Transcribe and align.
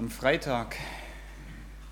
am 0.00 0.08
Freitag, 0.08 0.76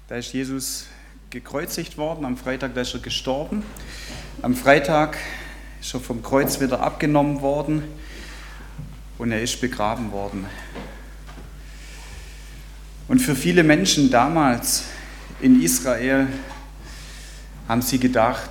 da 0.09 0.17
ist 0.17 0.33
Jesus 0.33 0.87
gekreuzigt 1.29 1.99
worden, 1.99 2.25
am 2.25 2.39
Freitag 2.39 2.75
da 2.75 2.81
ist 2.81 2.95
er 2.95 3.01
gestorben, 3.01 3.63
am 4.41 4.55
Freitag 4.55 5.19
ist 5.79 5.93
er 5.93 6.01
vom 6.01 6.23
Kreuz 6.23 6.59
wieder 6.59 6.81
abgenommen 6.81 7.43
worden 7.43 7.83
und 9.19 9.31
er 9.31 9.43
ist 9.43 9.61
begraben 9.61 10.11
worden. 10.11 10.47
Und 13.09 13.19
für 13.19 13.37
viele 13.37 13.63
Menschen 13.63 14.11
damals 14.11 14.85
in 15.43 15.61
Israel 15.61 16.29
haben 17.69 17.83
sie 17.83 17.99
gedacht, 17.99 18.49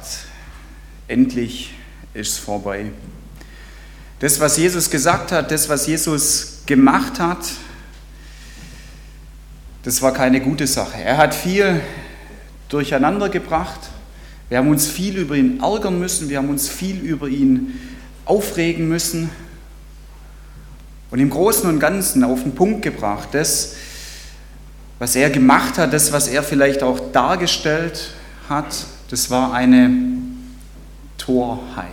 endlich 1.07 1.73
ist 2.13 2.33
es 2.33 2.37
vorbei. 2.37 2.91
Das, 4.19 4.39
was 4.39 4.57
Jesus 4.57 4.91
gesagt 4.91 5.31
hat, 5.31 5.49
das, 5.49 5.67
was 5.67 5.87
Jesus 5.87 6.61
gemacht 6.67 7.19
hat, 7.19 7.39
das 9.87 10.01
war 10.01 10.11
keine 10.11 10.41
gute 10.41 10.67
Sache. 10.67 11.01
Er 11.01 11.15
hat 11.15 11.33
viel 11.33 11.79
durcheinander 12.67 13.29
gebracht. 13.29 13.79
Wir 14.49 14.57
haben 14.57 14.67
uns 14.67 14.85
viel 14.85 15.17
über 15.17 15.33
ihn 15.35 15.61
ärgern 15.61 15.97
müssen, 15.97 16.27
wir 16.27 16.39
haben 16.39 16.49
uns 16.49 16.67
viel 16.67 16.99
über 16.99 17.29
ihn 17.29 17.79
aufregen 18.25 18.89
müssen. 18.89 19.29
Und 21.09 21.19
im 21.19 21.29
Großen 21.29 21.69
und 21.69 21.79
Ganzen 21.79 22.25
auf 22.25 22.43
den 22.43 22.53
Punkt 22.53 22.81
gebracht, 22.81 23.29
das, 23.31 23.75
was 24.99 25.15
er 25.15 25.29
gemacht 25.29 25.77
hat, 25.77 25.93
das, 25.93 26.11
was 26.11 26.27
er 26.27 26.43
vielleicht 26.43 26.83
auch 26.83 26.99
dargestellt 27.13 28.09
hat, 28.49 28.87
das 29.09 29.29
war 29.29 29.53
eine 29.53 29.89
Torheit. 31.17 31.85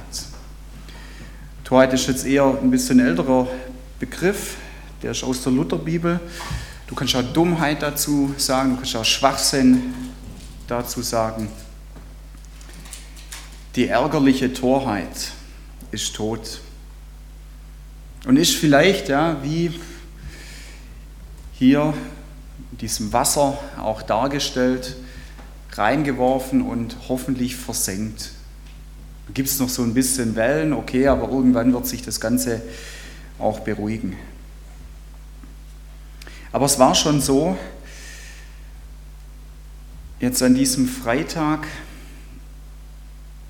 Torheit 1.62 1.92
ist 1.92 2.08
jetzt 2.08 2.26
eher 2.26 2.58
ein 2.60 2.72
bisschen 2.72 2.98
älterer 2.98 3.46
Begriff, 4.00 4.56
der 5.00 5.12
ist 5.12 5.22
aus 5.22 5.44
der 5.44 5.52
Lutherbibel. 5.52 6.18
Du 6.86 6.94
kannst 6.94 7.16
auch 7.16 7.22
Dummheit 7.22 7.82
dazu 7.82 8.34
sagen, 8.36 8.70
du 8.70 8.76
kannst 8.76 8.96
auch 8.96 9.04
Schwachsinn 9.04 9.94
dazu 10.66 11.00
sagen. 11.00 11.48
Die 13.74 13.88
ärgerliche 13.88 14.52
Torheit 14.52 15.32
ist 15.90 16.14
tot. 16.14 16.60
Und 18.26 18.36
ist 18.36 18.54
vielleicht, 18.54 19.08
ja, 19.08 19.42
wie 19.42 19.78
hier 21.52 21.94
in 22.72 22.78
diesem 22.78 23.12
Wasser 23.12 23.58
auch 23.78 24.02
dargestellt, 24.02 24.96
reingeworfen 25.72 26.62
und 26.62 26.96
hoffentlich 27.08 27.56
versenkt. 27.56 28.30
Da 29.26 29.32
gibt 29.32 29.48
es 29.48 29.58
noch 29.58 29.68
so 29.68 29.82
ein 29.82 29.94
bisschen 29.94 30.36
Wellen, 30.36 30.72
okay, 30.72 31.08
aber 31.08 31.30
irgendwann 31.30 31.72
wird 31.72 31.86
sich 31.86 32.02
das 32.02 32.20
Ganze 32.20 32.60
auch 33.38 33.60
beruhigen. 33.60 34.16
Aber 36.54 36.66
es 36.66 36.78
war 36.78 36.94
schon 36.94 37.20
so, 37.20 37.58
jetzt 40.20 40.40
an 40.40 40.54
diesem 40.54 40.86
Freitag, 40.86 41.66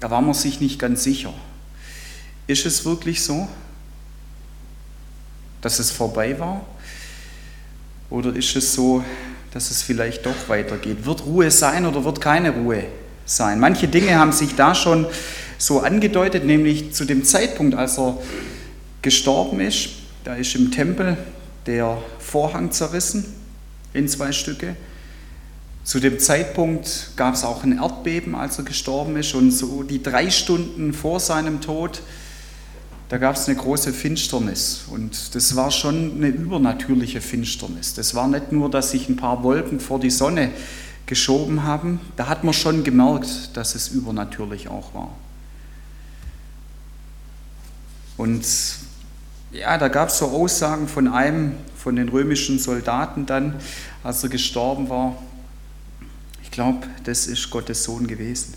da 0.01 0.11
war 0.11 0.23
man 0.23 0.33
sich 0.33 0.63
nicht 0.63 0.79
ganz 0.79 1.05
sicher. 1.05 1.35
Ist 2.47 2.65
es 2.65 2.87
wirklich 2.87 3.23
so, 3.23 3.47
dass 5.61 5.81
es 5.81 5.91
vorbei 5.91 6.39
war? 6.41 6.65
Oder 8.09 8.35
ist 8.35 8.57
es 8.57 8.73
so, 8.73 9.05
dass 9.53 9.71
es 9.71 9.83
vielleicht 9.83 10.25
doch 10.25 10.49
weitergeht? 10.49 11.05
Wird 11.05 11.27
Ruhe 11.27 11.51
sein 11.51 11.85
oder 11.85 12.05
wird 12.05 12.23
keine 12.23 12.53
Ruhe 12.53 12.85
sein? 13.27 13.61
Manche 13.61 13.87
Dinge 13.87 14.19
haben 14.19 14.33
sich 14.33 14.55
da 14.55 14.75
schon 14.75 15.07
so 15.59 15.81
angedeutet, 15.81 16.47
nämlich 16.47 16.95
zu 16.95 17.05
dem 17.05 17.23
Zeitpunkt, 17.23 17.75
als 17.75 17.99
er 17.99 18.17
gestorben 19.03 19.61
ist. 19.61 19.91
Da 20.25 20.37
ist 20.37 20.55
im 20.55 20.71
Tempel 20.71 21.19
der 21.67 21.99
Vorhang 22.19 22.71
zerrissen 22.71 23.25
in 23.93 24.09
zwei 24.09 24.33
Stücke. 24.33 24.77
Zu 25.85 26.01
dem 26.01 26.19
Zeitpunkt 26.19 27.11
gab 27.17 27.35
es 27.35 27.45
auch 27.45 27.63
ein 27.63 27.79
Erdbeben, 27.79 28.35
als 28.35 28.59
er 28.59 28.65
gestorben 28.65 29.17
ist. 29.17 29.35
Und 29.35 29.51
so 29.51 29.83
die 29.83 30.03
drei 30.03 30.31
Stunden 30.31 30.95
vor 30.95 31.21
seinem 31.21 31.61
Tod, 31.61 32.01
da 33.11 33.19
gab 33.19 33.37
es 33.37 33.47
eine 33.47 33.57
große 33.57 33.93
Finsternis. 33.93 34.85
Und 34.91 35.35
das 35.35 35.57
war 35.57 35.71
schon 35.71 36.13
eine 36.17 36.29
übernatürliche 36.29 37.21
Finsternis. 37.21 37.95
Das 37.95 38.15
war 38.15 38.29
nicht 38.29 38.51
nur, 38.51 38.71
dass 38.71 38.93
sich 38.93 39.09
ein 39.09 39.17
paar 39.17 39.43
Wolken 39.43 39.79
vor 39.79 40.01
die 40.01 40.11
Sonne 40.11 40.51
geschoben 41.07 41.65
haben. 41.65 42.01
Da 42.17 42.29
hat 42.29 42.45
man 42.45 42.55
schon 42.55 42.83
gemerkt, 42.83 43.51
dass 43.55 43.75
es 43.75 43.89
übernatürlich 43.89 44.69
auch 44.69 44.95
war. 44.95 45.15
Und 48.17 48.47
ja, 49.55 49.79
da 49.79 49.89
gab 49.89 50.09
es 50.09 50.19
so 50.19 50.27
Aussagen 50.27 50.89
von 50.89 51.09
einem 51.09 51.53
von 51.77 51.97
den 51.97 52.09
römischen 52.09 52.59
Soldaten 52.59 53.27
dann, 53.27 53.55
als 54.03 54.23
er 54.23 54.31
gestorben 54.31 54.89
war. 54.89 55.17
Ich 56.43 56.51
glaube, 56.51 56.87
das 57.05 57.27
ist 57.27 57.51
Gottes 57.51 57.85
Sohn 57.85 58.07
gewesen. 58.07 58.55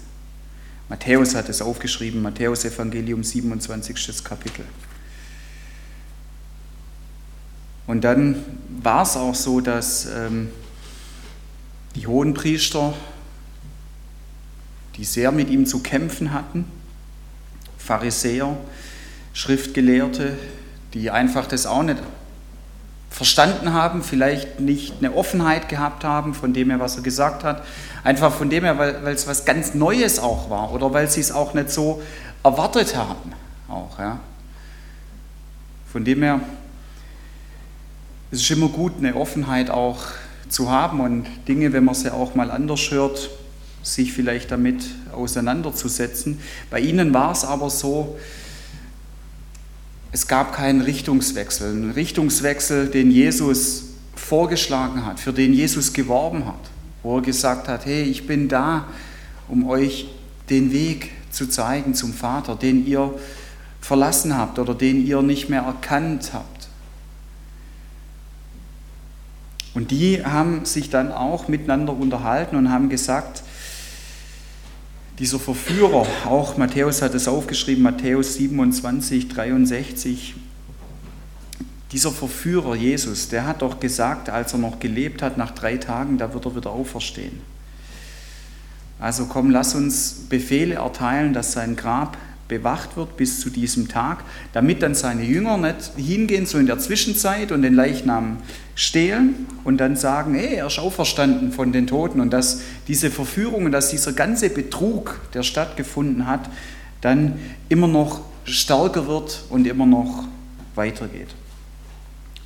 Matthäus 0.90 1.36
hat 1.36 1.50
es 1.50 1.62
aufgeschrieben, 1.62 2.22
Matthäus 2.22 2.66
Evangelium 2.66 3.24
27. 3.24 4.24
Kapitel. 4.24 4.66
Und 7.86 8.04
dann 8.04 8.44
war 8.82 9.04
es 9.04 9.16
auch 9.18 9.36
so, 9.36 9.62
dass 9.62 10.06
ähm, 10.06 10.50
die 11.96 12.08
Hohenpriester, 12.08 12.94
die 14.96 15.04
sehr 15.04 15.32
mit 15.32 15.50
ihm 15.50 15.66
zu 15.66 15.80
kämpfen 15.80 16.34
hatten, 16.34 16.66
Pharisäer, 17.78 18.58
Schriftgelehrte, 19.34 20.38
die 21.00 21.12
einfach 21.12 21.48
das 21.48 21.66
auch 21.66 21.84
nicht 21.84 21.98
verstanden 23.10 23.74
haben, 23.74 24.04
vielleicht 24.04 24.60
nicht 24.60 24.96
eine 25.00 25.16
Offenheit 25.16 25.70
gehabt 25.70 26.04
haben 26.04 26.34
von 26.34 26.54
dem 26.54 26.70
her, 26.70 26.80
was 26.80 26.98
er 26.98 27.04
gesagt 27.04 27.44
hat, 27.44 27.64
einfach 28.04 28.34
von 28.34 28.50
dem 28.50 28.64
her, 28.64 28.78
weil, 28.78 29.14
es 29.14 29.28
was 29.28 29.46
ganz 29.46 29.74
Neues 29.74 30.20
auch 30.20 30.50
war 30.50 30.74
oder 30.74 30.94
weil 30.94 31.10
sie 31.10 31.22
es 31.22 31.32
auch 31.32 31.54
nicht 31.54 31.72
so 31.72 32.02
erwartet 32.44 32.96
haben. 32.96 33.34
Auch, 33.68 33.98
ja. 33.98 34.20
Von 35.92 36.06
dem 36.06 36.22
her 36.22 36.42
es 38.30 38.42
ist 38.42 38.52
immer 38.52 38.68
gut, 38.68 38.94
eine 38.98 39.16
Offenheit 39.16 39.70
auch 39.70 40.00
zu 40.50 40.70
haben 40.70 41.00
und 41.00 41.26
Dinge, 41.48 41.72
wenn 41.72 41.86
man 41.86 41.96
sie 41.96 42.14
auch 42.14 42.36
mal 42.36 42.52
anders 42.52 42.92
hört, 42.92 43.30
sich 43.84 44.12
vielleicht 44.12 44.52
damit 44.52 44.84
auseinanderzusetzen. 45.14 46.42
Bei 46.70 46.82
ihnen 46.82 47.14
war 47.14 47.32
es 47.32 47.46
aber 47.46 47.70
so, 47.70 48.18
es 50.12 50.28
gab 50.28 50.54
keinen 50.54 50.82
Richtungswechsel, 50.82 51.72
einen 51.72 51.92
Richtungswechsel, 51.92 52.88
den 52.88 53.12
Jesus 53.12 53.84
vorgeschlagen 54.16 55.06
hat, 55.06 55.20
für 55.20 55.34
den 55.34 55.54
Jesus 55.54 55.94
geworben 55.94 56.46
hat, 56.46 56.70
wo 57.04 57.18
er 57.18 57.22
gesagt 57.22 57.68
hat, 57.68 57.86
hey, 57.86 58.04
ich 58.04 58.28
bin 58.28 58.48
da, 58.48 58.88
um 59.48 59.68
euch 59.68 60.10
den 60.50 60.72
Weg 60.72 61.12
zu 61.32 61.48
zeigen 61.48 61.94
zum 61.94 62.14
Vater, 62.14 62.56
den 62.56 62.86
ihr 62.88 63.14
verlassen 63.82 64.38
habt 64.38 64.60
oder 64.60 64.74
den 64.74 65.06
ihr 65.06 65.22
nicht 65.22 65.50
mehr 65.50 65.62
erkannt 65.62 66.32
habt. 66.34 66.68
Und 69.74 69.92
die 69.92 70.26
haben 70.26 70.66
sich 70.66 70.90
dann 70.90 71.12
auch 71.12 71.48
miteinander 71.48 71.94
unterhalten 71.94 72.56
und 72.56 72.72
haben 72.72 72.90
gesagt, 72.90 73.44
dieser 75.20 75.40
Verführer, 75.40 76.06
auch 76.26 76.58
Matthäus 76.58 77.02
hat 77.02 77.16
es 77.16 77.28
aufgeschrieben, 77.28 77.84
Matthäus 77.84 78.36
27, 78.36 79.28
63, 79.28 80.36
dieser 81.92 82.12
Verführer 82.12 82.76
Jesus, 82.76 83.30
der 83.30 83.48
hat 83.48 83.62
doch 83.62 83.80
gesagt, 83.80 84.30
als 84.30 84.54
er 84.54 84.60
noch 84.60 84.80
gelebt 84.80 85.22
hat, 85.22 85.38
nach 85.38 85.52
drei 85.52 85.78
Tagen, 85.78 86.18
da 86.18 86.34
wird 86.34 86.46
er 86.46 86.56
wieder 86.56 86.70
auferstehen. 86.70 87.40
Also 89.00 89.26
komm, 89.26 89.50
lass 89.52 89.74
uns 89.74 90.26
Befehle 90.30 90.76
erteilen, 90.76 91.34
dass 91.34 91.54
sein 91.54 91.76
Grab 91.76 92.18
bewacht 92.48 92.96
wird 92.96 93.18
bis 93.18 93.40
zu 93.42 93.50
diesem 93.50 93.88
Tag, 93.88 94.24
damit 94.54 94.82
dann 94.82 94.96
seine 94.96 95.24
Jünger 95.24 95.58
nicht 95.58 95.92
hingehen, 95.98 96.46
so 96.46 96.58
in 96.58 96.66
der 96.66 96.80
Zwischenzeit 96.80 97.52
und 97.52 97.62
den 97.62 97.74
Leichnam 97.74 98.38
stehlen 98.76 99.48
und 99.64 99.78
dann 99.78 99.96
sagen, 99.96 100.36
hey, 100.36 100.56
er 100.56 100.68
ist 100.68 100.80
auferstanden 100.80 101.52
von 101.52 101.72
den 101.72 101.88
Toten 101.88 102.22
und 102.22 102.32
dass 102.32 102.62
diese 102.88 103.12
Verführung 103.12 103.72
dass 103.72 103.90
dieser 103.90 104.14
ganze 104.14 104.50
Betrug, 104.50 105.20
der 105.34 105.44
stattgefunden 105.44 106.28
hat, 106.28 106.50
dann 107.02 107.40
immer 107.70 107.88
noch 107.88 108.22
stärker 108.46 109.08
wird 109.08 109.44
und 109.50 109.68
immer 109.68 109.86
noch 109.86 110.26
weitergeht. 110.76 111.30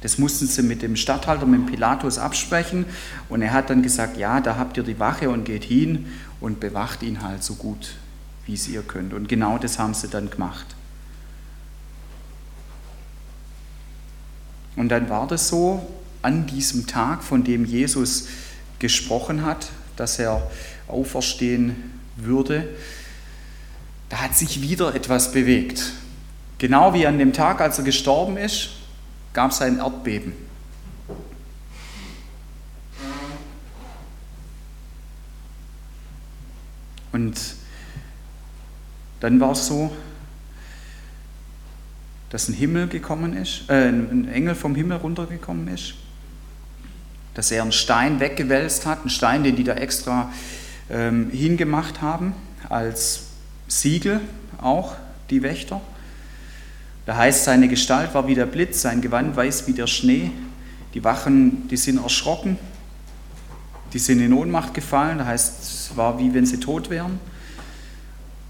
Das 0.01 0.17
mussten 0.17 0.47
sie 0.47 0.63
mit 0.63 0.81
dem 0.81 0.95
Statthalter, 0.95 1.45
mit 1.45 1.67
Pilatus 1.67 2.17
absprechen 2.17 2.85
und 3.29 3.43
er 3.43 3.53
hat 3.53 3.69
dann 3.69 3.83
gesagt, 3.83 4.17
ja, 4.17 4.41
da 4.41 4.57
habt 4.57 4.77
ihr 4.77 4.83
die 4.83 4.99
Wache 4.99 5.29
und 5.29 5.45
geht 5.45 5.63
hin 5.63 6.07
und 6.39 6.59
bewacht 6.59 7.03
ihn 7.03 7.21
halt 7.21 7.43
so 7.43 7.53
gut 7.53 7.93
wie 8.45 8.53
es 8.53 8.67
ihr 8.67 8.81
könnt. 8.81 9.13
Und 9.13 9.29
genau 9.29 9.57
das 9.57 9.79
haben 9.79 9.93
sie 9.93 10.07
dann 10.07 10.29
gemacht. 10.29 10.65
Und 14.75 14.89
dann 14.89 15.09
war 15.09 15.27
das 15.27 15.47
so, 15.47 15.85
an 16.21 16.45
diesem 16.47 16.87
Tag, 16.87 17.23
von 17.23 17.43
dem 17.43 17.65
Jesus 17.65 18.27
gesprochen 18.79 19.45
hat, 19.45 19.69
dass 19.95 20.19
er 20.19 20.49
auferstehen 20.87 21.75
würde, 22.15 22.67
da 24.09 24.17
hat 24.17 24.35
sich 24.35 24.61
wieder 24.61 24.93
etwas 24.93 25.31
bewegt. 25.31 25.93
Genau 26.57 26.93
wie 26.93 27.07
an 27.07 27.17
dem 27.17 27.33
Tag, 27.33 27.61
als 27.61 27.77
er 27.77 27.83
gestorben 27.83 28.37
ist, 28.37 28.69
gab 29.33 29.51
es 29.51 29.61
ein 29.61 29.79
Erdbeben. 29.79 30.33
Und 37.11 37.39
dann 39.21 39.39
war 39.39 39.51
es 39.51 39.67
so, 39.67 39.91
dass 42.29 42.49
ein 42.49 42.53
Himmel 42.53 42.87
gekommen 42.87 43.35
ist, 43.35 43.69
äh, 43.69 43.87
ein 43.87 44.27
Engel 44.27 44.55
vom 44.55 44.75
Himmel 44.75 44.97
runtergekommen 44.97 45.67
ist, 45.67 45.93
dass 47.33 47.51
er 47.51 47.61
einen 47.61 47.71
Stein 47.71 48.19
weggewälzt 48.19 48.85
hat, 48.85 49.01
einen 49.01 49.09
Stein, 49.09 49.43
den 49.43 49.55
die 49.55 49.63
da 49.63 49.73
extra 49.73 50.31
ähm, 50.89 51.29
hingemacht 51.29 52.01
haben, 52.01 52.33
als 52.67 53.27
Siegel 53.67 54.21
auch, 54.59 54.95
die 55.29 55.43
Wächter. 55.43 55.79
Da 57.05 57.15
heißt, 57.15 57.45
seine 57.45 57.67
Gestalt 57.67 58.13
war 58.13 58.27
wie 58.27 58.35
der 58.35 58.45
Blitz, 58.45 58.81
sein 58.81 59.01
Gewand 59.01 59.35
weiß 59.35 59.67
wie 59.67 59.73
der 59.73 59.87
Schnee. 59.87 60.31
Die 60.93 61.03
Wachen, 61.03 61.67
die 61.69 61.77
sind 61.77 62.01
erschrocken, 62.01 62.57
die 63.93 63.99
sind 63.99 64.19
in 64.19 64.33
Ohnmacht 64.33 64.73
gefallen. 64.73 65.19
Da 65.19 65.25
heißt, 65.25 65.63
es 65.63 65.91
war 65.95 66.19
wie 66.19 66.33
wenn 66.33 66.45
sie 66.45 66.59
tot 66.59 66.89
wären. 66.89 67.19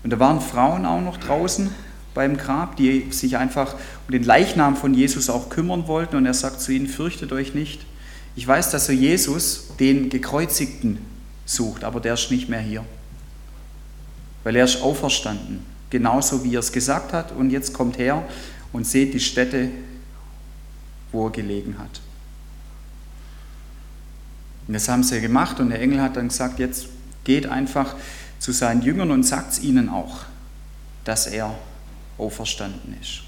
Und 0.03 0.09
da 0.11 0.19
waren 0.19 0.41
Frauen 0.41 0.85
auch 0.85 1.01
noch 1.01 1.17
draußen 1.17 1.69
beim 2.13 2.37
Grab, 2.37 2.75
die 2.75 3.11
sich 3.11 3.37
einfach 3.37 3.75
um 4.07 4.11
den 4.11 4.23
Leichnam 4.23 4.75
von 4.75 4.93
Jesus 4.93 5.29
auch 5.29 5.49
kümmern 5.49 5.87
wollten. 5.87 6.15
Und 6.15 6.25
er 6.25 6.33
sagt 6.33 6.61
zu 6.61 6.71
ihnen, 6.71 6.87
fürchtet 6.87 7.31
euch 7.31 7.53
nicht. 7.53 7.85
Ich 8.35 8.47
weiß, 8.47 8.71
dass 8.71 8.89
ihr 8.89 8.95
Jesus, 8.95 9.67
den 9.79 10.09
Gekreuzigten, 10.09 10.99
sucht, 11.45 11.83
aber 11.83 11.99
der 11.99 12.13
ist 12.13 12.31
nicht 12.31 12.49
mehr 12.49 12.61
hier. 12.61 12.83
Weil 14.43 14.55
er 14.55 14.65
ist 14.65 14.81
auferstanden, 14.81 15.65
genauso 15.89 16.43
wie 16.43 16.55
er 16.55 16.59
es 16.59 16.71
gesagt 16.71 17.13
hat. 17.13 17.31
Und 17.31 17.51
jetzt 17.51 17.73
kommt 17.73 17.97
her 17.97 18.23
und 18.71 18.87
seht 18.87 19.13
die 19.13 19.19
Stätte, 19.19 19.69
wo 21.11 21.27
er 21.27 21.31
gelegen 21.31 21.75
hat. 21.77 22.01
Und 24.67 24.73
das 24.73 24.87
haben 24.87 25.03
sie 25.03 25.19
gemacht 25.19 25.59
und 25.59 25.69
der 25.69 25.81
Engel 25.81 26.01
hat 26.01 26.15
dann 26.15 26.29
gesagt, 26.29 26.59
jetzt 26.59 26.87
geht 27.23 27.45
einfach 27.45 27.95
zu 28.41 28.51
seinen 28.51 28.81
Jüngern 28.81 29.11
und 29.11 29.23
sagt 29.23 29.53
es 29.53 29.59
ihnen 29.61 29.87
auch, 29.87 30.21
dass 31.05 31.27
er 31.27 31.55
auferstanden 32.17 32.97
ist. 32.99 33.21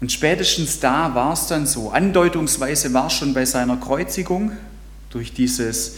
Und 0.00 0.10
spätestens 0.10 0.80
da 0.80 1.14
war 1.14 1.32
es 1.32 1.46
dann 1.46 1.64
so, 1.64 1.90
andeutungsweise 1.90 2.92
war 2.92 3.06
es 3.06 3.12
schon 3.12 3.32
bei 3.32 3.44
seiner 3.44 3.76
Kreuzigung, 3.76 4.50
durch 5.10 5.32
dieses 5.32 5.94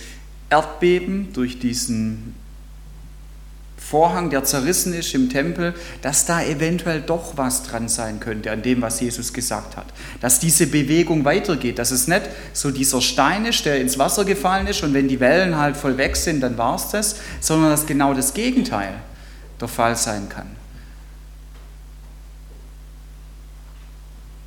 Erdbeben, 0.50 1.32
durch 1.32 1.58
diesen 1.58 2.34
Vorhang, 3.78 4.28
der 4.28 4.44
zerrissen 4.44 4.92
ist 4.92 5.14
im 5.14 5.30
Tempel, 5.30 5.72
dass 6.02 6.26
da 6.26 6.42
eventuell 6.42 7.00
doch 7.00 7.36
was 7.36 7.62
dran 7.62 7.88
sein 7.88 8.20
könnte 8.20 8.50
an 8.50 8.60
dem, 8.60 8.82
was 8.82 9.00
Jesus 9.00 9.32
gesagt 9.32 9.76
hat. 9.76 9.86
Dass 10.20 10.40
diese 10.40 10.66
Bewegung 10.66 11.24
weitergeht, 11.24 11.78
dass 11.78 11.90
es 11.90 12.08
nicht 12.08 12.22
so 12.52 12.70
dieser 12.70 13.00
Stein 13.00 13.46
ist, 13.46 13.64
der 13.64 13.80
ins 13.80 13.98
Wasser 13.98 14.24
gefallen 14.24 14.66
ist 14.66 14.82
und 14.82 14.92
wenn 14.94 15.08
die 15.08 15.20
Wellen 15.20 15.56
halt 15.56 15.76
voll 15.76 15.96
weg 15.96 16.16
sind, 16.16 16.40
dann 16.40 16.58
war 16.58 16.74
es 16.74 16.88
das, 16.88 17.16
sondern 17.40 17.70
dass 17.70 17.86
genau 17.86 18.12
das 18.12 18.34
Gegenteil 18.34 18.94
der 19.60 19.68
Fall 19.68 19.96
sein 19.96 20.28
kann. 20.28 20.48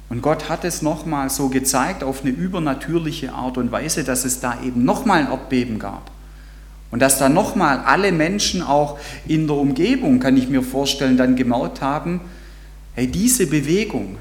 Und 0.10 0.22
Gott 0.22 0.50
hat 0.50 0.66
es 0.66 0.82
nochmal 0.82 1.30
so 1.30 1.48
gezeigt 1.48 2.04
auf 2.04 2.22
eine 2.22 2.32
übernatürliche 2.32 3.32
Art 3.32 3.58
und 3.58 3.72
Weise, 3.72 4.04
dass 4.04 4.26
es 4.26 4.42
da 4.42 4.62
eben 4.62 4.84
nochmal 4.84 5.22
ein 5.22 5.32
Erdbeben 5.32 5.80
gab. 5.80 6.12
Und 6.92 7.00
dass 7.00 7.18
da 7.18 7.30
nochmal 7.30 7.80
alle 7.80 8.12
Menschen 8.12 8.62
auch 8.62 9.00
in 9.26 9.48
der 9.48 9.56
Umgebung, 9.56 10.20
kann 10.20 10.36
ich 10.36 10.50
mir 10.50 10.62
vorstellen, 10.62 11.18
dann 11.18 11.38
gemerkt 11.38 11.82
haben, 11.82 12.20
hey, 12.94 13.08
diese 13.08 13.48
Bewegung, 13.48 14.18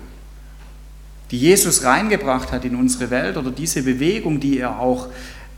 die 1.32 1.38
Jesus 1.38 1.84
reingebracht 1.84 2.52
hat 2.52 2.64
in 2.64 2.76
unsere 2.76 3.10
Welt 3.10 3.36
oder 3.36 3.50
diese 3.50 3.82
Bewegung, 3.82 4.40
die 4.40 4.58
er 4.58 4.78
auch 4.78 5.08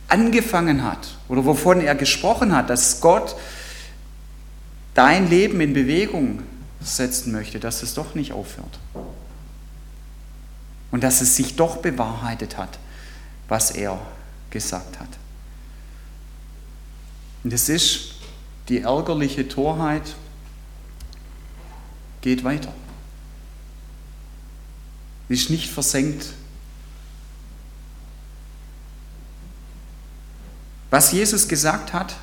angefangen 0.07 0.83
hat 0.83 1.15
oder 1.29 1.45
wovon 1.45 1.81
er 1.81 1.95
gesprochen 1.95 2.55
hat, 2.55 2.69
dass 2.69 2.99
Gott 2.99 3.35
dein 4.93 5.29
Leben 5.29 5.61
in 5.61 5.73
Bewegung 5.73 6.39
setzen 6.81 7.31
möchte, 7.31 7.59
dass 7.59 7.81
es 7.83 7.93
doch 7.93 8.15
nicht 8.15 8.33
aufhört. 8.33 8.79
Und 10.91 11.03
dass 11.03 11.21
es 11.21 11.35
sich 11.35 11.55
doch 11.55 11.77
bewahrheitet 11.77 12.57
hat, 12.57 12.77
was 13.47 13.71
er 13.71 13.99
gesagt 14.51 14.99
hat. 14.99 15.07
Und 17.43 17.51
es 17.51 17.69
ist 17.69 18.15
die 18.69 18.81
ärgerliche 18.81 19.47
Torheit, 19.47 20.15
geht 22.21 22.43
weiter. 22.43 22.73
Ist 25.27 25.49
nicht 25.49 25.69
versenkt. 25.69 26.27
Was 30.89 31.11
Jesus 31.11 31.47
gesagt 31.47 31.91
hat, 31.91 32.15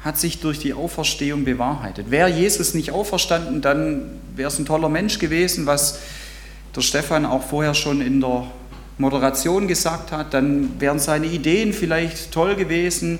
hat 0.00 0.18
sich 0.18 0.40
durch 0.40 0.58
die 0.58 0.74
Auferstehung 0.74 1.44
bewahrheitet. 1.44 2.10
Wäre 2.10 2.28
Jesus 2.28 2.74
nicht 2.74 2.90
auferstanden, 2.90 3.60
dann 3.60 4.20
wäre 4.34 4.48
es 4.48 4.58
ein 4.58 4.64
toller 4.64 4.88
Mensch 4.88 5.18
gewesen, 5.18 5.66
was 5.66 5.98
der 6.74 6.80
Stefan 6.80 7.26
auch 7.26 7.42
vorher 7.42 7.74
schon 7.74 8.00
in 8.00 8.20
der 8.20 8.46
Moderation 8.98 9.68
gesagt 9.68 10.12
hat, 10.12 10.34
dann 10.34 10.80
wären 10.80 10.98
seine 10.98 11.26
Ideen 11.26 11.72
vielleicht 11.72 12.32
toll 12.32 12.56
gewesen 12.56 13.18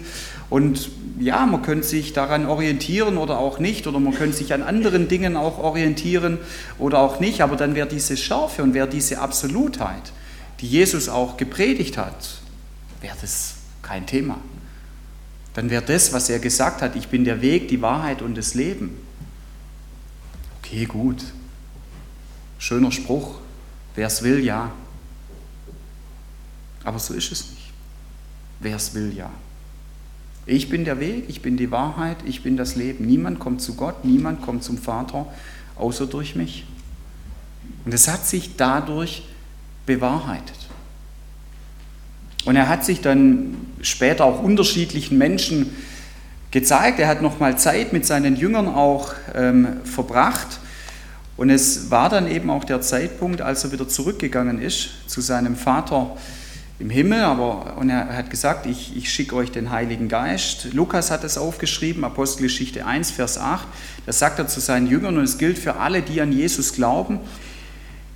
und 0.52 0.90
ja, 1.19 1.46
man 1.46 1.62
könnte 1.62 1.87
sich 1.87 2.12
daran 2.12 2.44
orientieren 2.44 3.16
oder 3.16 3.38
auch 3.38 3.58
nicht, 3.58 3.87
oder 3.87 3.99
man 3.99 4.12
könnte 4.12 4.37
sich 4.37 4.52
an 4.52 4.62
anderen 4.62 5.08
Dingen 5.08 5.34
auch 5.34 5.56
orientieren 5.56 6.37
oder 6.78 6.99
auch 6.99 7.20
nicht, 7.20 7.40
aber 7.40 7.56
dann 7.56 7.75
wäre 7.75 7.88
diese 7.88 8.19
Schärfe 8.19 8.62
und 8.62 8.75
wäre 8.75 8.87
diese 8.87 9.19
Absolutheit, 9.19 10.12
die 10.60 10.66
Jesus 10.69 11.08
auch 11.08 11.38
gepredigt 11.38 11.96
hat, 11.96 12.43
wäre 13.00 13.16
das 13.19 13.54
kein 13.81 14.04
Thema. 14.04 14.37
Dann 15.54 15.70
wäre 15.70 15.82
das, 15.82 16.12
was 16.12 16.28
er 16.28 16.38
gesagt 16.38 16.82
hat, 16.82 16.96
ich 16.96 17.08
bin 17.08 17.25
der 17.25 17.40
Weg, 17.40 17.69
die 17.69 17.81
Wahrheit 17.81 18.20
und 18.20 18.37
das 18.37 18.52
Leben. 18.52 18.99
Okay, 20.58 20.84
gut. 20.84 21.25
Schöner 22.58 22.93
Spruch. 22.93 23.37
Wer 23.94 24.08
es 24.08 24.22
will, 24.22 24.44
ja. 24.44 24.70
Aber 26.84 26.99
so 26.99 27.14
ist 27.14 27.32
es 27.32 27.49
nicht. 27.52 27.72
Wer 28.60 28.76
es 28.76 28.93
will, 28.93 29.14
ja. 29.16 29.31
Ich 30.46 30.68
bin 30.68 30.84
der 30.84 30.98
Weg, 30.98 31.24
ich 31.28 31.40
bin 31.40 31.56
die 31.56 31.70
Wahrheit, 31.70 32.16
ich 32.26 32.42
bin 32.42 32.56
das 32.56 32.74
Leben. 32.74 33.06
Niemand 33.06 33.38
kommt 33.38 33.60
zu 33.60 33.74
Gott, 33.74 34.04
niemand 34.04 34.42
kommt 34.42 34.64
zum 34.64 34.76
Vater, 34.76 35.26
außer 35.76 36.06
durch 36.06 36.34
mich. 36.34 36.66
Und 37.84 37.94
es 37.94 38.08
hat 38.08 38.26
sich 38.26 38.56
dadurch 38.56 39.22
bewahrheitet. 39.86 40.56
Und 42.44 42.56
er 42.56 42.68
hat 42.68 42.84
sich 42.84 43.00
dann 43.00 43.56
später 43.82 44.25
auch 44.25 44.42
unterschiedlichen 44.42 45.16
Menschen 45.16 45.70
gezeigt. 46.50 46.99
Er 46.99 47.06
hat 47.06 47.22
nochmal 47.22 47.56
Zeit 47.56 47.92
mit 47.92 48.04
seinen 48.04 48.34
Jüngern 48.34 48.66
auch 48.66 49.14
ähm, 49.34 49.76
verbracht. 49.84 50.58
Und 51.37 51.50
es 51.50 51.90
war 51.90 52.08
dann 52.08 52.28
eben 52.28 52.50
auch 52.50 52.64
der 52.64 52.80
Zeitpunkt, 52.80 53.40
als 53.40 53.62
er 53.64 53.72
wieder 53.72 53.88
zurückgegangen 53.88 54.61
ist 54.61 55.08
zu 55.08 55.20
seinem 55.20 55.56
Vater 55.56 56.16
im 56.82 56.90
Himmel, 56.90 57.20
aber 57.20 57.76
und 57.76 57.90
er 57.90 58.16
hat 58.16 58.28
gesagt, 58.28 58.66
ich, 58.66 58.96
ich 58.96 59.08
schicke 59.08 59.36
euch 59.36 59.52
den 59.52 59.70
Heiligen 59.70 60.08
Geist. 60.08 60.72
Lukas 60.72 61.12
hat 61.12 61.22
es 61.22 61.38
aufgeschrieben, 61.38 62.02
Apostelgeschichte 62.02 62.84
1, 62.84 63.12
Vers 63.12 63.38
8. 63.38 63.68
Da 64.04 64.12
sagt 64.12 64.40
er 64.40 64.48
zu 64.48 64.58
seinen 64.58 64.88
Jüngern, 64.88 65.16
und 65.16 65.22
es 65.22 65.38
gilt 65.38 65.60
für 65.60 65.76
alle, 65.76 66.02
die 66.02 66.20
an 66.20 66.32
Jesus 66.32 66.72
glauben, 66.72 67.20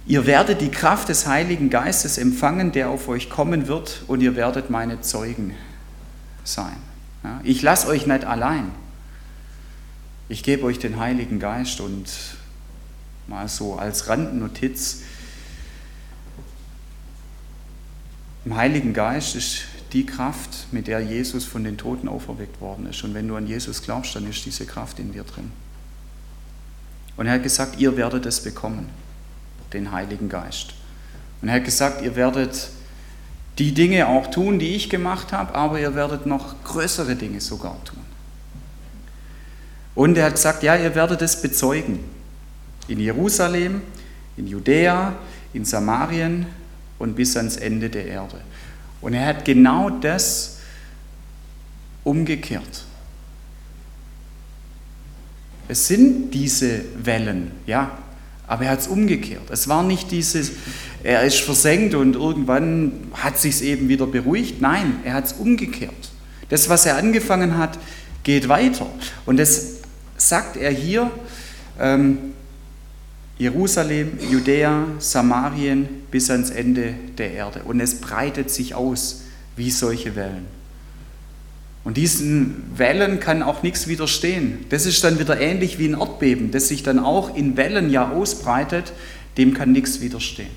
ihr 0.09 0.27
werdet 0.27 0.61
die 0.61 0.73
Kraft 0.73 1.09
des 1.09 1.29
Heiligen 1.29 1.71
Geistes 1.71 2.19
empfangen, 2.19 2.73
der 2.73 2.91
auf 2.91 3.07
euch 3.07 3.31
kommen 3.31 3.69
wird, 3.69 4.03
und 4.09 4.21
ihr 4.21 4.35
werdet 4.35 4.69
meine 4.69 5.01
Zeugen 5.01 5.55
sein. 6.43 6.77
Ja, 7.23 7.41
ich 7.45 7.63
lasse 7.63 7.87
euch 7.87 8.09
nicht 8.09 8.25
allein. 8.25 8.73
Ich 10.29 10.43
gebe 10.43 10.65
euch 10.65 10.81
den 10.81 10.99
Heiligen 10.99 11.39
Geist 11.39 11.81
und 11.81 12.09
mal 13.29 13.47
so 13.47 13.77
als 13.77 14.09
Randnotiz, 14.09 15.03
Im 18.47 18.55
Heiligen 18.55 18.93
Geist 18.93 19.35
ist 19.35 19.63
die 19.93 20.07
Kraft, 20.07 20.69
mit 20.71 20.87
der 20.87 21.01
Jesus 21.01 21.45
von 21.45 21.65
den 21.65 21.77
Toten 21.77 22.07
auferweckt 22.07 22.61
worden 22.61 22.87
ist. 22.87 23.03
Und 23.03 23.13
wenn 23.13 23.27
du 23.27 23.35
an 23.35 23.49
Jesus 23.49 23.83
glaubst, 23.83 24.15
dann 24.15 24.31
ist 24.31 24.47
diese 24.47 24.65
Kraft 24.67 25.01
in 25.01 25.13
dir 25.13 25.25
drin. 25.25 25.51
Und 27.17 27.27
er 27.27 27.33
hat 27.33 27.43
gesagt, 27.43 27.81
ihr 27.81 27.97
werdet 27.97 28.25
es 28.25 28.41
bekommen, 28.41 28.89
den 29.73 29.91
Heiligen 29.91 30.29
Geist. 30.29 30.75
Und 31.43 31.49
er 31.49 31.57
hat 31.57 31.65
gesagt, 31.65 32.03
ihr 32.03 32.15
werdet 32.15 32.71
die 33.59 33.75
Dinge 33.75 34.07
auch 34.07 34.29
tun, 34.29 34.61
die 34.61 34.77
ich 34.77 34.89
gemacht 34.91 35.33
habe, 35.33 35.53
aber 35.57 35.81
ihr 35.81 35.97
werdet 35.97 36.25
noch 36.25 36.63
größere 36.63 37.17
Dinge 37.17 37.41
sogar 37.41 37.83
tun. 37.85 37.99
Und 39.97 40.17
er 40.17 40.27
hat 40.27 40.35
gesagt, 40.35 40.63
ja, 40.63 40.77
ihr 40.77 40.95
werdet 40.95 41.21
es 41.21 41.43
bezeugen. 41.43 41.99
In 42.87 43.01
Jerusalem, 43.01 43.83
in 44.37 44.47
Judäa, 44.47 45.15
in 45.53 45.65
Samarien 45.65 46.47
und 46.99 47.17
bis 47.17 47.37
ans 47.37 47.57
Ende 47.57 47.91
der 47.91 48.07
Erde. 48.07 48.41
Und 49.01 49.15
er 49.15 49.27
hat 49.27 49.45
genau 49.45 49.91
das 49.91 50.59
umgekehrt. 52.05 52.85
Es 55.69 55.89
sind 55.89 56.31
diese 56.31 56.85
Wellen, 57.03 57.51
ja, 57.67 57.99
aber 58.47 58.65
er 58.65 58.71
hat 58.73 58.81
es 58.81 58.87
umgekehrt. 58.87 59.51
Es 59.51 59.67
war 59.67 59.83
nicht 59.83 60.13
dieses, 60.13 60.53
er 61.03 61.23
ist 61.23 61.41
versenkt 61.41 61.95
und 61.95 62.15
irgendwann 62.15 62.93
hat 63.13 63.39
sich 63.39 63.63
eben 63.63 63.89
wieder 63.89 64.07
beruhigt. 64.07 64.61
Nein, 64.61 65.01
er 65.05 65.15
hat 65.15 65.27
es 65.27 65.33
umgekehrt. 65.33 65.93
Das, 66.49 66.69
was 66.69 66.87
er 66.87 66.97
angefangen 66.97 67.59
hat, 67.59 67.79
geht 68.23 68.49
weiter. 68.49 68.87
Und 69.25 69.39
das 69.39 69.79
sagt 70.17 70.57
er 70.57 70.71
hier, 70.71 71.11
ähm, 71.81 72.19
Jerusalem, 73.39 74.19
Judäa, 74.31 74.87
Samarien 74.99 75.89
bis 76.11 76.31
ans 76.31 76.51
Ende 76.51 76.95
der 77.19 77.33
Erde. 77.33 77.63
Und 77.65 77.81
es 77.81 78.01
breitet 78.01 78.51
sich 78.51 78.75
aus 78.75 79.25
wie 79.57 79.71
solche 79.71 80.17
Wellen. 80.17 80.47
Und 81.85 81.99
diesen 81.99 82.65
Wellen 82.77 83.21
kann 83.21 83.43
auch 83.43 83.63
nichts 83.63 83.87
widerstehen. 83.87 84.65
Das 84.71 84.87
ist 84.87 85.05
dann 85.05 85.21
wieder 85.21 85.41
ähnlich 85.41 85.79
wie 85.79 85.87
ein 85.87 85.95
Erdbeben, 85.95 86.51
das 86.51 86.69
sich 86.69 86.83
dann 86.83 86.99
auch 86.99 87.37
in 87.37 87.57
Wellen 87.57 87.91
ja 87.91 88.11
ausbreitet, 88.11 88.93
dem 89.37 89.55
kann 89.55 89.73
nichts 89.73 90.01
widerstehen. 90.01 90.51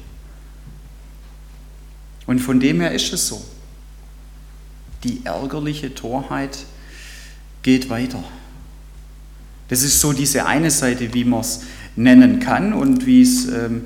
Und 2.26 2.40
von 2.40 2.60
dem 2.60 2.82
her 2.82 2.94
ist 2.94 3.12
es 3.14 3.28
so. 3.28 3.44
Die 5.04 5.22
ärgerliche 5.24 5.94
Torheit 5.94 6.66
geht 7.62 7.90
weiter. 7.90 8.24
Das 9.68 9.84
ist 9.84 10.00
so 10.00 10.14
diese 10.14 10.46
eine 10.46 10.72
Seite, 10.72 11.14
wie 11.14 11.26
man 11.26 11.42
es 11.42 11.62
nennen 11.96 12.40
kann 12.40 12.74
und 12.74 13.06
wie 13.06 13.22
es 13.22 13.46
ähm, 13.48 13.86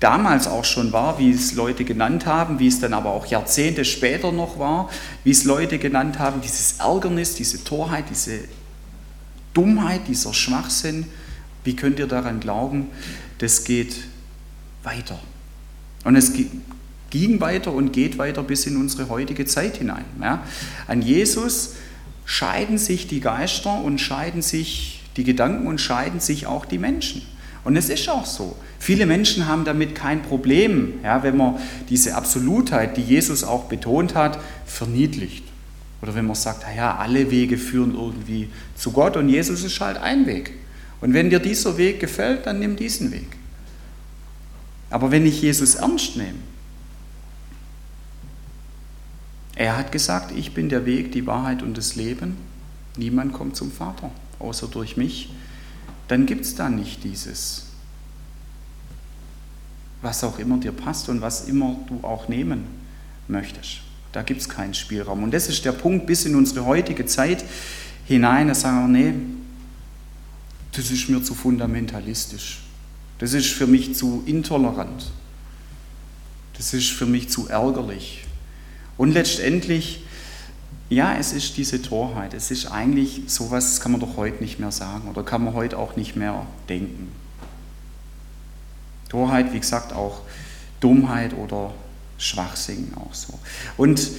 damals 0.00 0.46
auch 0.46 0.64
schon 0.64 0.92
war, 0.92 1.18
wie 1.18 1.30
es 1.30 1.54
Leute 1.54 1.84
genannt 1.84 2.26
haben, 2.26 2.58
wie 2.58 2.68
es 2.68 2.80
dann 2.80 2.92
aber 2.92 3.10
auch 3.10 3.26
Jahrzehnte 3.26 3.84
später 3.84 4.32
noch 4.32 4.58
war, 4.58 4.90
wie 5.24 5.30
es 5.30 5.44
Leute 5.44 5.78
genannt 5.78 6.18
haben, 6.18 6.40
dieses 6.40 6.78
Ärgernis, 6.78 7.34
diese 7.34 7.64
Torheit, 7.64 8.04
diese 8.10 8.40
Dummheit, 9.54 10.02
dieser 10.06 10.34
Schwachsinn. 10.34 11.06
Wie 11.64 11.74
könnt 11.74 11.98
ihr 11.98 12.06
daran 12.06 12.40
glauben? 12.40 12.88
Das 13.38 13.64
geht 13.64 13.96
weiter. 14.82 15.18
Und 16.04 16.14
es 16.14 16.32
ging 17.10 17.40
weiter 17.40 17.72
und 17.72 17.92
geht 17.92 18.18
weiter 18.18 18.42
bis 18.42 18.66
in 18.66 18.76
unsere 18.76 19.08
heutige 19.08 19.46
Zeit 19.46 19.78
hinein. 19.78 20.04
Ja. 20.20 20.42
An 20.86 21.02
Jesus 21.02 21.74
scheiden 22.24 22.76
sich 22.78 23.08
die 23.08 23.20
Geister 23.20 23.80
und 23.80 24.00
scheiden 24.00 24.42
sich 24.42 24.95
die 25.16 25.24
Gedanken 25.24 25.66
und 25.66 25.80
scheiden 25.80 26.20
sich 26.20 26.46
auch 26.46 26.64
die 26.64 26.78
Menschen. 26.78 27.22
Und 27.64 27.76
es 27.76 27.88
ist 27.88 28.08
auch 28.08 28.26
so. 28.26 28.56
Viele 28.78 29.06
Menschen 29.06 29.48
haben 29.48 29.64
damit 29.64 29.94
kein 29.94 30.22
Problem, 30.22 30.94
ja, 31.02 31.22
wenn 31.22 31.36
man 31.36 31.58
diese 31.88 32.14
Absolutheit, 32.14 32.96
die 32.96 33.02
Jesus 33.02 33.42
auch 33.42 33.64
betont 33.64 34.14
hat, 34.14 34.38
verniedlicht. 34.66 35.44
Oder 36.02 36.14
wenn 36.14 36.26
man 36.26 36.36
sagt, 36.36 36.62
naja, 36.62 36.96
alle 36.96 37.30
Wege 37.30 37.58
führen 37.58 37.94
irgendwie 37.94 38.50
zu 38.76 38.92
Gott 38.92 39.16
und 39.16 39.28
Jesus 39.28 39.64
ist 39.64 39.80
halt 39.80 39.96
ein 39.96 40.26
Weg. 40.26 40.52
Und 41.00 41.14
wenn 41.14 41.30
dir 41.30 41.40
dieser 41.40 41.76
Weg 41.76 42.00
gefällt, 42.00 42.46
dann 42.46 42.60
nimm 42.60 42.76
diesen 42.76 43.10
Weg. 43.12 43.36
Aber 44.90 45.10
wenn 45.10 45.26
ich 45.26 45.42
Jesus 45.42 45.74
ernst 45.74 46.16
nehme, 46.16 46.38
er 49.56 49.76
hat 49.76 49.90
gesagt, 49.90 50.36
ich 50.36 50.52
bin 50.52 50.68
der 50.68 50.84
Weg, 50.84 51.12
die 51.12 51.26
Wahrheit 51.26 51.62
und 51.62 51.76
das 51.78 51.96
Leben. 51.96 52.36
Niemand 52.96 53.32
kommt 53.32 53.56
zum 53.56 53.72
Vater, 53.72 54.10
außer 54.38 54.68
durch 54.68 54.96
mich. 54.96 55.30
Dann 56.08 56.26
gibt 56.26 56.44
es 56.44 56.54
da 56.54 56.68
nicht 56.68 57.04
dieses, 57.04 57.66
was 60.02 60.22
auch 60.24 60.38
immer 60.38 60.58
dir 60.58 60.72
passt 60.72 61.08
und 61.08 61.20
was 61.20 61.48
immer 61.48 61.76
du 61.88 62.06
auch 62.06 62.28
nehmen 62.28 62.64
möchtest. 63.28 63.78
Da 64.12 64.22
gibt 64.22 64.40
es 64.40 64.48
keinen 64.48 64.72
Spielraum. 64.72 65.24
Und 65.24 65.34
das 65.34 65.48
ist 65.48 65.64
der 65.64 65.72
Punkt 65.72 66.06
bis 66.06 66.24
in 66.24 66.36
unsere 66.36 66.64
heutige 66.64 67.06
Zeit 67.06 67.44
hinein. 68.06 68.48
Da 68.48 68.54
sagen 68.54 68.92
wir, 68.92 69.02
nee, 69.02 69.14
das 70.72 70.90
ist 70.90 71.08
mir 71.08 71.22
zu 71.22 71.34
fundamentalistisch. 71.34 72.60
Das 73.18 73.32
ist 73.32 73.48
für 73.48 73.66
mich 73.66 73.94
zu 73.94 74.22
intolerant. 74.26 75.10
Das 76.56 76.72
ist 76.72 76.90
für 76.90 77.06
mich 77.06 77.28
zu 77.28 77.48
ärgerlich. 77.48 78.24
Und 78.96 79.12
letztendlich, 79.12 80.04
ja, 80.88 81.16
es 81.18 81.32
ist 81.32 81.56
diese 81.56 81.82
Torheit. 81.82 82.32
Es 82.32 82.50
ist 82.50 82.66
eigentlich 82.66 83.22
sowas, 83.26 83.80
kann 83.80 83.92
man 83.92 84.00
doch 84.00 84.16
heute 84.16 84.42
nicht 84.42 84.60
mehr 84.60 84.70
sagen 84.70 85.08
oder 85.08 85.24
kann 85.24 85.44
man 85.44 85.54
heute 85.54 85.78
auch 85.78 85.96
nicht 85.96 86.16
mehr 86.16 86.46
denken. 86.68 87.10
Torheit, 89.08 89.52
wie 89.52 89.60
gesagt, 89.60 89.92
auch 89.92 90.20
Dummheit 90.80 91.34
oder 91.34 91.72
Schwachsinn 92.18 92.92
auch 92.94 93.14
so. 93.14 93.34
Und 93.76 94.10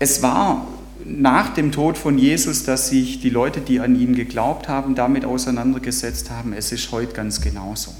es 0.00 0.22
war 0.22 0.66
nach 1.04 1.54
dem 1.54 1.70
Tod 1.70 1.96
von 1.96 2.18
Jesus, 2.18 2.64
dass 2.64 2.88
sich 2.88 3.20
die 3.20 3.30
Leute, 3.30 3.60
die 3.60 3.78
an 3.78 3.98
ihn 3.98 4.14
geglaubt 4.14 4.68
haben, 4.68 4.94
damit 4.94 5.24
auseinandergesetzt 5.24 6.30
haben. 6.30 6.52
Es 6.52 6.72
ist 6.72 6.90
heute 6.90 7.12
ganz 7.12 7.40
genauso. 7.40 7.94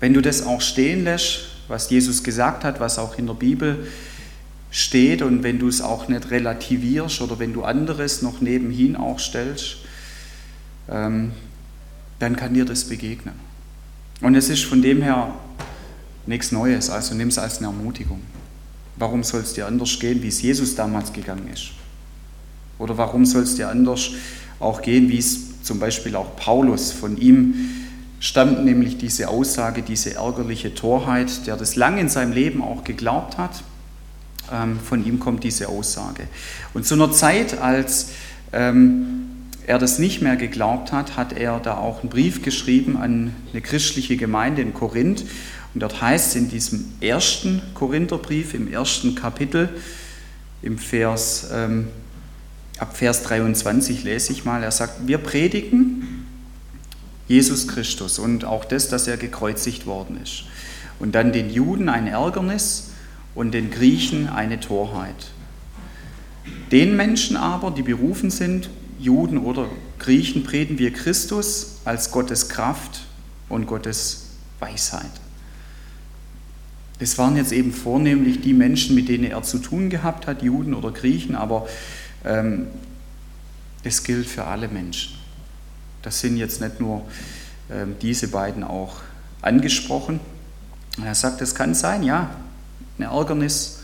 Wenn 0.00 0.12
du 0.12 0.20
das 0.20 0.44
auch 0.44 0.60
stehen 0.60 1.04
lässt, 1.04 1.46
was 1.68 1.88
Jesus 1.88 2.22
gesagt 2.22 2.64
hat, 2.64 2.78
was 2.80 2.98
auch 2.98 3.16
in 3.16 3.26
der 3.26 3.34
Bibel 3.34 3.84
steht 3.84 4.13
und 5.22 5.42
wenn 5.42 5.58
du 5.58 5.68
es 5.68 5.80
auch 5.80 6.08
nicht 6.08 6.30
relativierst 6.30 7.20
oder 7.20 7.38
wenn 7.38 7.52
du 7.52 7.62
anderes 7.62 8.22
noch 8.22 8.40
nebenhin 8.40 8.96
auch 8.96 9.18
stellst, 9.18 9.76
ähm, 10.88 11.32
dann 12.18 12.36
kann 12.36 12.54
dir 12.54 12.64
das 12.64 12.84
begegnen. 12.84 13.34
Und 14.20 14.34
es 14.34 14.48
ist 14.48 14.64
von 14.64 14.82
dem 14.82 15.02
her 15.02 15.34
nichts 16.26 16.50
Neues, 16.52 16.90
also 16.90 17.14
nimm 17.14 17.28
es 17.28 17.38
als 17.38 17.58
eine 17.58 17.68
Ermutigung. 17.68 18.20
Warum 18.96 19.22
soll 19.22 19.42
es 19.42 19.54
dir 19.54 19.66
anders 19.66 19.98
gehen, 19.98 20.22
wie 20.22 20.28
es 20.28 20.42
Jesus 20.42 20.74
damals 20.74 21.12
gegangen 21.12 21.48
ist? 21.52 21.70
Oder 22.78 22.96
warum 22.96 23.24
soll 23.24 23.42
es 23.42 23.56
dir 23.56 23.68
anders 23.68 24.10
auch 24.60 24.82
gehen, 24.82 25.08
wie 25.08 25.18
es 25.18 25.62
zum 25.62 25.78
Beispiel 25.78 26.16
auch 26.16 26.36
Paulus 26.36 26.92
von 26.92 27.16
ihm 27.16 27.54
stammt 28.20 28.64
nämlich 28.64 28.96
diese 28.96 29.28
Aussage, 29.28 29.82
diese 29.82 30.14
ärgerliche 30.14 30.74
Torheit, 30.74 31.46
der 31.46 31.56
das 31.56 31.76
lange 31.76 32.00
in 32.00 32.08
seinem 32.08 32.32
Leben 32.32 32.62
auch 32.62 32.82
geglaubt 32.82 33.36
hat. 33.36 33.62
Ähm, 34.52 34.78
von 34.78 35.04
ihm 35.04 35.20
kommt 35.20 35.44
diese 35.44 35.68
Aussage. 35.68 36.24
Und 36.74 36.86
zu 36.86 36.94
einer 36.94 37.12
Zeit, 37.12 37.58
als 37.58 38.10
ähm, 38.52 39.24
er 39.66 39.78
das 39.78 39.98
nicht 39.98 40.20
mehr 40.20 40.36
geglaubt 40.36 40.92
hat, 40.92 41.16
hat 41.16 41.32
er 41.32 41.58
da 41.58 41.76
auch 41.76 42.00
einen 42.00 42.10
Brief 42.10 42.42
geschrieben 42.42 42.96
an 42.96 43.34
eine 43.52 43.62
christliche 43.62 44.16
Gemeinde 44.16 44.62
in 44.62 44.74
Korinth. 44.74 45.24
Und 45.72 45.80
dort 45.80 46.00
heißt 46.00 46.28
es 46.28 46.34
in 46.36 46.48
diesem 46.48 46.84
ersten 47.00 47.62
Korintherbrief, 47.74 48.54
im 48.54 48.72
ersten 48.72 49.14
Kapitel, 49.14 49.70
im 50.62 50.78
Vers, 50.78 51.48
ähm, 51.52 51.88
ab 52.78 52.96
Vers 52.96 53.22
23 53.24 54.04
lese 54.04 54.32
ich 54.32 54.44
mal, 54.44 54.62
er 54.62 54.70
sagt, 54.70 55.06
wir 55.06 55.18
predigen 55.18 56.26
Jesus 57.26 57.66
Christus 57.68 58.18
und 58.18 58.44
auch 58.44 58.64
das, 58.64 58.88
dass 58.88 59.08
er 59.08 59.16
gekreuzigt 59.16 59.86
worden 59.86 60.18
ist. 60.22 60.44
Und 60.98 61.14
dann 61.14 61.32
den 61.32 61.50
Juden 61.50 61.88
ein 61.88 62.06
Ärgernis 62.06 62.90
und 63.34 63.52
den 63.52 63.70
Griechen 63.70 64.28
eine 64.28 64.60
Torheit. 64.60 65.30
Den 66.70 66.96
Menschen 66.96 67.36
aber, 67.36 67.70
die 67.70 67.82
berufen 67.82 68.30
sind, 68.30 68.70
Juden 68.98 69.38
oder 69.38 69.68
Griechen, 69.98 70.44
predigen 70.44 70.78
wir 70.78 70.92
Christus 70.92 71.80
als 71.84 72.10
Gottes 72.10 72.48
Kraft 72.48 73.06
und 73.48 73.66
Gottes 73.66 74.26
Weisheit. 74.60 75.10
Das 76.98 77.18
waren 77.18 77.36
jetzt 77.36 77.52
eben 77.52 77.72
vornehmlich 77.72 78.40
die 78.40 78.54
Menschen, 78.54 78.94
mit 78.94 79.08
denen 79.08 79.24
er 79.24 79.42
zu 79.42 79.58
tun 79.58 79.90
gehabt 79.90 80.26
hat, 80.26 80.42
Juden 80.42 80.74
oder 80.74 80.92
Griechen, 80.92 81.34
aber 81.34 81.66
ähm, 82.24 82.68
es 83.82 84.04
gilt 84.04 84.26
für 84.26 84.44
alle 84.44 84.68
Menschen. 84.68 85.14
Das 86.02 86.20
sind 86.20 86.36
jetzt 86.36 86.60
nicht 86.60 86.80
nur 86.80 87.02
ähm, 87.70 87.96
diese 88.00 88.28
beiden 88.28 88.62
auch 88.62 88.96
angesprochen. 89.42 90.20
Er 91.04 91.14
sagt, 91.14 91.40
es 91.40 91.54
kann 91.54 91.74
sein, 91.74 92.02
ja, 92.02 92.30
eine 92.98 93.08
Ärgernis 93.08 93.80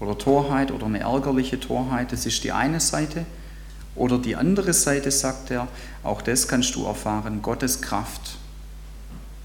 oder 0.00 0.18
Torheit 0.18 0.70
oder 0.70 0.86
eine 0.86 1.00
ärgerliche 1.00 1.58
Torheit, 1.60 2.12
das 2.12 2.26
ist 2.26 2.44
die 2.44 2.52
eine 2.52 2.80
Seite. 2.80 3.24
Oder 3.96 4.18
die 4.18 4.34
andere 4.34 4.72
Seite 4.72 5.10
sagt 5.10 5.50
er, 5.50 5.68
auch 6.02 6.20
das 6.20 6.48
kannst 6.48 6.74
du 6.74 6.84
erfahren, 6.84 7.42
Gottes 7.42 7.80
Kraft 7.80 8.38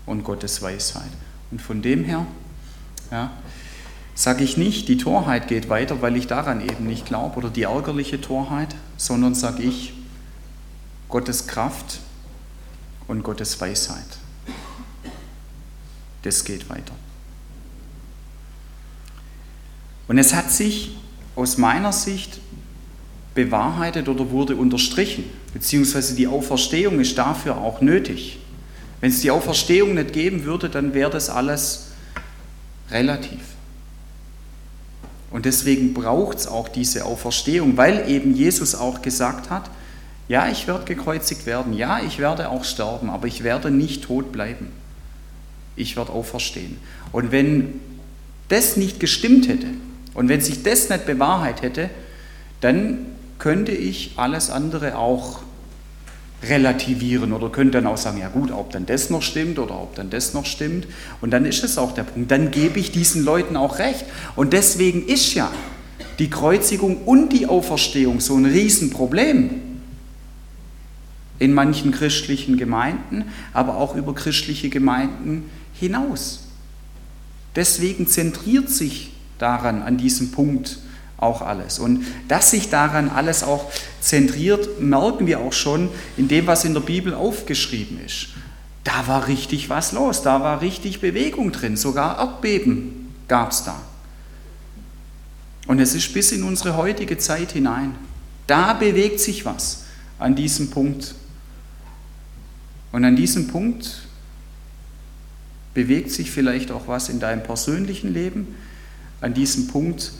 und 0.06 0.24
Gottes 0.24 0.62
Weisheit. 0.62 1.12
Und 1.52 1.62
von 1.62 1.82
dem 1.82 2.04
her 2.04 2.26
ja, 3.12 3.32
sage 4.16 4.44
ich 4.44 4.58
nicht, 4.58 4.88
die 4.88 4.98
Torheit 4.98 5.48
geht 5.48 5.70
weiter, 5.70 6.02
weil 6.02 6.16
ich 6.16 6.28
daran 6.28 6.62
eben 6.62 6.88
nicht 6.88 7.06
glaube, 7.06 7.38
oder 7.38 7.50
die 7.50 7.64
ärgerliche 7.64 8.20
Torheit, 8.20 8.76
sondern 8.98 9.36
sage 9.36 9.64
ich, 9.64 9.94
Gottes 11.10 11.48
Kraft 11.48 12.00
und 13.08 13.24
Gottes 13.24 13.60
Weisheit. 13.62 14.06
Das 16.24 16.44
geht 16.44 16.70
weiter. 16.70 16.94
Und 20.10 20.18
es 20.18 20.34
hat 20.34 20.52
sich 20.52 20.92
aus 21.36 21.58
meiner 21.58 21.94
Sicht 21.94 22.40
bewahrheitet 23.36 24.10
oder 24.10 24.32
wurde 24.32 24.56
unterstrichen, 24.56 25.24
beziehungsweise 25.54 26.16
die 26.16 26.26
Auferstehung 26.28 27.00
ist 27.00 27.18
dafür 27.18 27.58
auch 27.58 27.80
nötig. 27.80 28.40
Wenn 29.02 29.12
es 29.12 29.22
die 29.22 29.30
Auferstehung 29.30 29.94
nicht 29.94 30.12
geben 30.12 30.46
würde, 30.46 30.68
dann 30.68 30.96
wäre 30.96 31.12
das 31.12 31.30
alles 31.30 31.92
relativ. 32.90 33.40
Und 35.30 35.46
deswegen 35.46 35.94
braucht 35.94 36.40
es 36.40 36.48
auch 36.48 36.70
diese 36.70 37.06
Auferstehung, 37.06 37.78
weil 37.78 38.10
eben 38.10 38.34
Jesus 38.34 38.74
auch 38.74 39.04
gesagt 39.04 39.52
hat, 39.52 39.70
ja, 40.28 40.50
ich 40.50 40.68
werde 40.68 40.86
gekreuzigt 40.86 41.46
werden. 41.46 41.74
Ja, 41.74 42.02
ich 42.02 42.18
werde 42.18 42.50
auch 42.50 42.64
sterben, 42.64 43.12
aber 43.12 43.28
ich 43.28 43.44
werde 43.44 43.70
nicht 43.70 44.06
tot 44.06 44.32
bleiben. 44.32 44.72
Ich 45.76 45.98
werde 45.98 46.12
auferstehen. 46.12 46.78
Und 47.12 47.32
wenn 47.32 47.80
das 48.48 48.76
nicht 48.76 49.00
gestimmt 49.00 49.48
hätte, 49.48 49.68
Und 50.20 50.28
wenn 50.28 50.42
sich 50.42 50.64
das 50.64 50.90
nicht 50.90 51.06
bewahrheit 51.06 51.62
hätte, 51.62 51.90
dann 52.60 53.06
könnte 53.38 53.72
ich 53.72 54.16
alles 54.18 54.50
andere 54.50 54.98
auch 54.98 55.40
relativieren 56.44 57.32
oder 57.32 57.48
könnte 57.48 57.78
dann 57.78 57.88
auch 57.88 57.96
sagen, 57.96 58.20
ja 58.20 58.28
gut, 58.28 58.52
ob 58.52 58.70
dann 58.74 58.86
das 58.86 59.10
noch 59.10 59.22
stimmt 59.22 59.60
oder 59.60 59.82
ob 59.82 59.96
dann 59.96 60.10
das 60.10 60.34
noch 60.34 60.46
stimmt. 60.46 60.88
Und 61.22 61.32
dann 61.32 61.46
ist 61.46 61.64
es 61.64 61.78
auch 61.78 61.94
der 61.94 62.04
Punkt. 62.04 62.32
Dann 62.32 62.52
gebe 62.52 62.82
ich 62.82 62.92
diesen 62.92 63.24
Leuten 63.24 63.56
auch 63.56 63.80
recht. 63.80 64.04
Und 64.36 64.52
deswegen 64.52 65.08
ist 65.08 65.36
ja 65.36 65.50
die 66.20 66.30
Kreuzigung 66.30 66.98
und 67.06 67.30
die 67.30 67.48
Auferstehung 67.48 68.20
so 68.20 68.36
ein 68.36 68.46
Riesenproblem 68.46 69.52
in 71.40 71.54
manchen 71.54 71.94
christlichen 71.94 72.58
Gemeinden, 72.58 73.24
aber 73.54 73.78
auch 73.78 73.96
über 73.96 74.14
christliche 74.14 74.68
Gemeinden 74.68 75.50
hinaus. 75.72 76.50
Deswegen 77.56 78.06
zentriert 78.06 78.70
sich 78.70 79.14
daran, 79.40 79.82
an 79.82 79.98
diesem 79.98 80.32
Punkt, 80.32 80.78
auch 81.18 81.42
alles. 81.42 81.80
Und 81.80 82.06
dass 82.28 82.52
sich 82.52 82.70
daran 82.70 83.10
alles 83.10 83.44
auch 83.44 83.72
zentriert, 84.00 84.80
merken 84.80 85.28
wir 85.28 85.40
auch 85.40 85.54
schon 85.54 85.90
in 86.18 86.28
dem, 86.28 86.48
was 86.48 86.64
in 86.64 86.74
der 86.74 86.82
Bibel 86.82 87.14
aufgeschrieben 87.14 88.00
ist. 88.06 88.30
Da 88.84 89.08
war 89.08 89.28
richtig 89.28 89.70
was 89.70 89.92
los, 89.92 90.22
da 90.22 90.42
war 90.42 90.62
richtig 90.62 91.02
Bewegung 91.02 91.52
drin, 91.52 91.76
sogar 91.76 92.18
Erdbeben 92.18 93.14
gab 93.28 93.52
es 93.52 93.64
da. 93.64 93.80
Und 95.68 95.80
es 95.80 95.94
ist 95.94 96.14
bis 96.14 96.32
in 96.32 96.44
unsere 96.44 96.78
heutige 96.78 97.18
Zeit 97.18 97.52
hinein. 97.52 97.96
Da 98.48 98.74
bewegt 98.74 99.20
sich 99.20 99.46
was 99.46 99.84
an 100.18 100.36
diesem 100.36 100.72
Punkt. 100.72 101.14
Und 102.92 103.06
an 103.06 103.16
diesem 103.16 103.48
Punkt 103.48 104.08
bewegt 105.76 106.10
sich 106.12 106.32
vielleicht 106.32 106.72
auch 106.72 106.88
was 106.88 107.10
in 107.10 107.20
deinem 107.20 107.44
persönlichen 107.44 108.12
Leben. 108.12 108.56
An 109.22 109.34
diesem 109.34 109.68
Punkt 109.68 110.12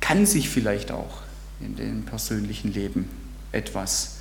kann 0.00 0.26
sich 0.26 0.48
vielleicht 0.48 0.90
auch 0.90 1.22
in 1.60 1.76
dem 1.76 2.04
persönlichen 2.04 2.72
Leben 2.72 3.08
etwas 3.52 4.16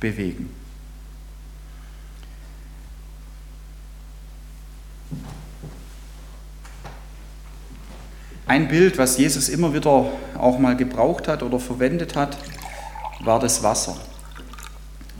bewegen. 0.00 0.50
Ein 8.46 8.68
Bild, 8.68 8.96
was 8.96 9.18
Jesus 9.18 9.50
immer 9.50 9.74
wieder 9.74 9.90
auch 10.38 10.58
mal 10.58 10.74
gebraucht 10.74 11.28
hat 11.28 11.42
oder 11.42 11.60
verwendet 11.60 12.16
hat, 12.16 12.38
war 13.20 13.38
das 13.38 13.62
Wasser. 13.62 13.96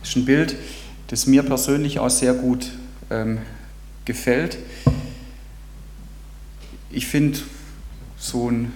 Das 0.01 0.11
ist 0.11 0.17
ein 0.17 0.25
Bild, 0.25 0.57
das 1.09 1.27
mir 1.27 1.43
persönlich 1.43 1.99
auch 1.99 2.09
sehr 2.09 2.33
gut 2.33 2.71
ähm, 3.11 3.39
gefällt. 4.07 4.57
Ich 6.91 7.07
finde 7.07 7.39
so 8.19 8.51
ein 8.51 8.73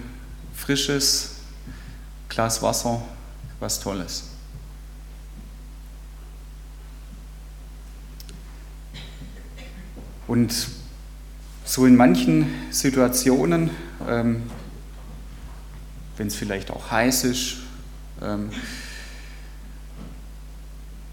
frisches 0.53 1.35
Glas 2.29 2.61
Wasser, 2.61 3.01
was 3.59 3.79
Tolles. 3.79 4.29
Und 10.27 10.67
so 11.65 11.85
in 11.85 11.95
manchen 11.95 12.47
Situationen, 12.71 13.69
ähm, 14.07 14.43
wenn 16.17 16.27
es 16.27 16.35
vielleicht 16.35 16.71
auch 16.71 16.91
heiß 16.91 17.25
ist 17.25 17.57
ähm, 18.21 18.49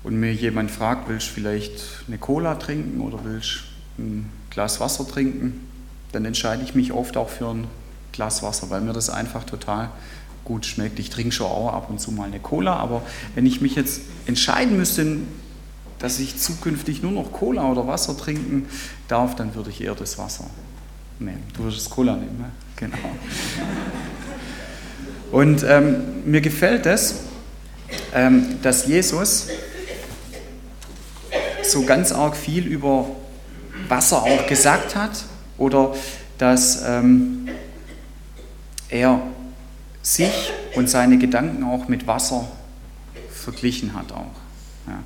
und 0.02 0.18
mir 0.18 0.32
jemand 0.32 0.70
fragt, 0.70 1.08
willst 1.08 1.28
du 1.28 1.32
vielleicht 1.32 2.04
eine 2.06 2.18
Cola 2.18 2.54
trinken 2.54 3.00
oder 3.00 3.24
willst 3.24 3.64
du 3.96 4.02
ein 4.02 4.32
Glas 4.50 4.80
Wasser 4.80 5.06
trinken, 5.06 5.68
dann 6.12 6.24
entscheide 6.24 6.62
ich 6.62 6.74
mich 6.74 6.92
oft 6.92 7.16
auch 7.16 7.28
für 7.28 7.48
ein 7.48 7.66
Glas 8.12 8.42
Wasser, 8.42 8.70
weil 8.70 8.80
mir 8.80 8.92
das 8.92 9.10
einfach 9.10 9.44
total 9.44 9.90
gut 10.44 10.66
schmeckt. 10.66 10.98
Ich 10.98 11.10
trinke 11.10 11.32
schon 11.32 11.46
auch 11.46 11.72
ab 11.72 11.90
und 11.90 12.00
zu 12.00 12.12
mal 12.12 12.24
eine 12.24 12.40
Cola, 12.40 12.76
aber 12.76 13.02
wenn 13.34 13.46
ich 13.46 13.60
mich 13.60 13.74
jetzt 13.74 14.00
entscheiden 14.26 14.76
müsste, 14.76 15.18
dass 15.98 16.18
ich 16.18 16.38
zukünftig 16.38 17.02
nur 17.02 17.12
noch 17.12 17.30
Cola 17.32 17.70
oder 17.70 17.86
Wasser 17.86 18.16
trinken 18.16 18.66
darf, 19.06 19.36
dann 19.36 19.54
würde 19.54 19.70
ich 19.70 19.82
eher 19.82 19.94
das 19.94 20.18
Wasser 20.18 20.46
nehmen. 21.18 21.42
Du 21.54 21.64
würdest 21.64 21.90
Cola 21.90 22.16
nehmen, 22.16 22.38
ne? 22.38 22.50
Genau. 22.76 22.96
Und 25.30 25.62
ähm, 25.62 26.22
mir 26.24 26.40
gefällt 26.40 26.86
es, 26.86 27.16
ähm, 28.14 28.58
dass 28.62 28.86
Jesus 28.86 29.48
so 31.62 31.82
ganz 31.84 32.10
arg 32.10 32.36
viel 32.36 32.66
über 32.66 33.06
Wasser 33.88 34.22
auch 34.22 34.46
gesagt 34.46 34.96
hat 34.96 35.24
oder 35.58 35.94
dass 36.38 36.82
ähm, 36.86 37.48
er 38.90 39.22
sich 40.02 40.52
und 40.74 40.88
seine 40.88 41.18
Gedanken 41.18 41.64
auch 41.64 41.88
mit 41.88 42.06
Wasser 42.06 42.48
verglichen 43.30 43.94
hat 43.94 44.12
auch. 44.12 44.34
Ja. 44.86 45.02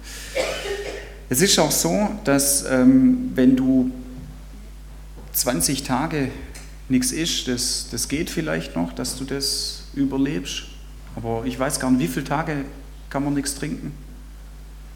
Es 1.28 1.40
ist 1.40 1.58
auch 1.58 1.70
so, 1.70 2.10
dass 2.24 2.64
ähm, 2.64 3.32
wenn 3.34 3.56
du 3.56 3.90
20 5.32 5.82
Tage 5.82 6.30
nichts 6.88 7.12
isst, 7.12 7.48
das, 7.48 7.88
das 7.90 8.08
geht 8.08 8.30
vielleicht 8.30 8.76
noch, 8.76 8.92
dass 8.92 9.16
du 9.16 9.24
das 9.24 9.84
überlebst. 9.94 10.64
Aber 11.16 11.44
ich 11.44 11.58
weiß 11.58 11.80
gar 11.80 11.90
nicht, 11.90 12.00
wie 12.00 12.08
viele 12.08 12.24
Tage 12.24 12.64
kann 13.10 13.24
man 13.24 13.34
nichts 13.34 13.54
trinken? 13.54 13.92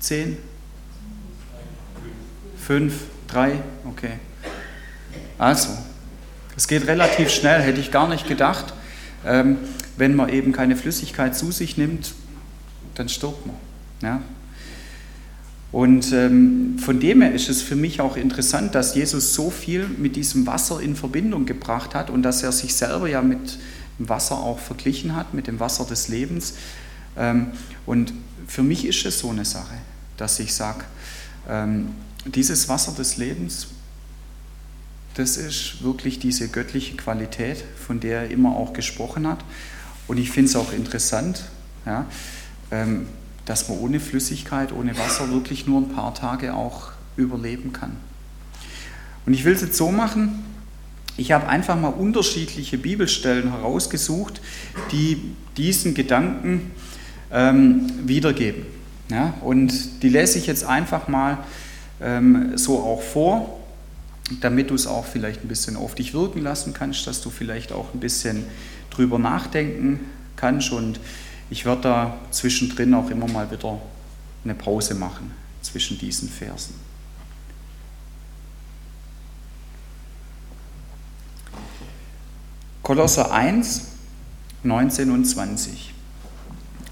Zehn? 0.01 0.37
Fünf? 2.57 2.94
Drei? 3.27 3.61
Okay. 3.85 4.18
Also, 5.38 5.70
es 6.57 6.66
geht 6.66 6.87
relativ 6.87 7.31
schnell, 7.31 7.62
hätte 7.62 7.81
ich 7.81 7.90
gar 7.90 8.09
nicht 8.09 8.27
gedacht. 8.27 8.74
Ähm, 9.27 9.59
wenn 9.97 10.15
man 10.15 10.29
eben 10.29 10.53
keine 10.53 10.77
Flüssigkeit 10.77 11.37
zu 11.37 11.51
sich 11.51 11.77
nimmt, 11.77 12.15
dann 12.95 13.09
stirbt 13.09 13.47
man. 13.47 13.57
Ja? 14.03 14.23
Und 15.71 16.13
ähm, 16.13 16.79
von 16.79 16.99
dem 16.99 17.21
her 17.21 17.33
ist 17.33 17.49
es 17.49 17.61
für 17.61 17.77
mich 17.77 18.01
auch 18.01 18.17
interessant, 18.17 18.75
dass 18.75 18.95
Jesus 18.95 19.35
so 19.35 19.51
viel 19.51 19.87
mit 19.87 20.17
diesem 20.17 20.47
Wasser 20.47 20.81
in 20.81 20.97
Verbindung 20.97 21.45
gebracht 21.45 21.95
hat 21.95 22.09
und 22.11 22.23
dass 22.23 22.43
er 22.43 22.53
sich 22.53 22.75
selber 22.75 23.09
ja 23.09 23.21
mit 23.21 23.59
dem 23.99 24.09
Wasser 24.09 24.39
auch 24.39 24.59
verglichen 24.59 25.15
hat, 25.15 25.35
mit 25.35 25.47
dem 25.47 25.61
Wasser 25.61 25.85
des 25.85 26.09
Lebens. 26.09 26.55
Ähm, 27.17 27.49
und 27.85 28.15
für 28.47 28.63
mich 28.63 28.87
ist 28.87 29.05
es 29.05 29.19
so 29.19 29.31
eine 29.31 29.45
Sache, 29.45 29.75
dass 30.17 30.41
ich 30.41 30.55
sage, 30.55 30.85
ähm, 31.49 31.89
dieses 32.25 32.69
Wasser 32.69 32.93
des 32.93 33.19
Lebens 33.19 33.69
das 35.19 35.37
ist 35.37 35.83
wirklich 35.83 36.21
diese 36.21 36.47
göttliche 36.49 36.97
Qualität, 36.97 37.65
von 37.77 37.99
der 37.99 38.21
er 38.23 38.31
immer 38.31 38.55
auch 38.57 38.73
gesprochen 38.73 39.27
hat. 39.27 39.41
Und 40.07 40.17
ich 40.17 40.31
finde 40.31 40.51
es 40.51 40.57
auch 40.57 40.73
interessant, 40.73 41.43
ja, 41.85 42.07
ähm, 42.71 43.09
dass 43.45 43.69
man 43.69 43.79
ohne 43.79 43.99
Flüssigkeit, 43.99 44.73
ohne 44.73 44.97
Wasser 44.97 45.29
wirklich 45.31 45.67
nur 45.67 45.81
ein 45.81 45.89
paar 45.89 46.15
Tage 46.15 46.55
auch 46.55 46.93
überleben 47.17 47.73
kann. 47.73 47.97
Und 49.27 49.35
ich 49.35 49.45
will 49.45 49.55
es 49.55 49.61
jetzt 49.63 49.77
so 49.77 49.91
machen, 49.91 50.45
ich 51.17 51.33
habe 51.33 51.49
einfach 51.49 51.77
mal 51.77 51.89
unterschiedliche 51.89 52.79
Bibelstellen 52.79 53.51
herausgesucht, 53.51 54.41
die 54.93 55.21
diesen 55.57 55.95
Gedanken 55.95 56.71
ähm, 57.33 57.91
wiedergeben. 58.07 58.67
Ja, 59.11 59.35
und 59.41 60.03
die 60.05 60.11
lese 60.11 60.39
ich 60.39 60.47
jetzt 60.47 60.65
einfach 60.65 61.09
mal 61.09 61.39
ähm, 62.01 62.57
so 62.57 62.79
auch 62.79 63.03
vor 63.03 63.58
damit 64.41 64.71
du 64.71 64.75
es 64.75 64.87
auch 64.87 65.07
vielleicht 65.07 65.45
ein 65.45 65.49
bisschen 65.49 65.77
auf 65.77 65.95
dich 65.95 66.14
wirken 66.14 66.43
lassen 66.43 66.75
kannst, 66.75 67.07
dass 67.07 67.23
du 67.23 67.31
vielleicht 67.31 67.73
auch 67.73 67.95
ein 67.95 68.01
bisschen 68.01 68.45
drüber 68.91 69.19
nachdenken 69.19 70.01
kannst. 70.37 70.73
Und 70.73 71.01
ich 71.51 71.64
werde 71.64 71.83
da 71.83 72.19
zwischendrin 72.31 72.95
auch 72.95 73.11
immer 73.11 73.29
mal 73.29 73.51
wieder 73.51 73.81
eine 74.45 74.55
Pause 74.55 74.95
machen 74.95 75.33
zwischen 75.62 75.99
diesen 75.99 76.29
Versen. 76.29 76.75
Kolosser 82.83 83.33
1, 83.33 83.83
19 84.62 85.11
und 85.11 85.25
20. 85.25 85.93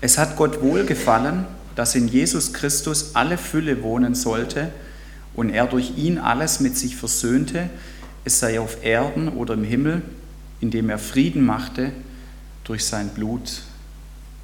Es 0.02 0.18
hat 0.18 0.36
Gott 0.36 0.60
wohlgefallen, 0.60 1.46
dass 1.74 1.94
in 1.94 2.08
Jesus 2.08 2.52
Christus 2.52 3.14
alle 3.14 3.38
Fülle 3.38 3.82
wohnen 3.82 4.14
sollte 4.14 4.72
und 5.36 5.50
er 5.50 5.66
durch 5.66 5.96
ihn 5.96 6.18
alles 6.18 6.60
mit 6.60 6.76
sich 6.76 6.96
versöhnte, 6.96 7.68
es 8.24 8.40
sei 8.40 8.58
auf 8.58 8.82
Erden 8.82 9.28
oder 9.28 9.54
im 9.54 9.64
Himmel, 9.64 10.02
indem 10.60 10.90
er 10.90 10.98
Frieden 10.98 11.44
machte 11.44 11.92
durch 12.64 12.84
sein 12.84 13.10
Blut 13.10 13.62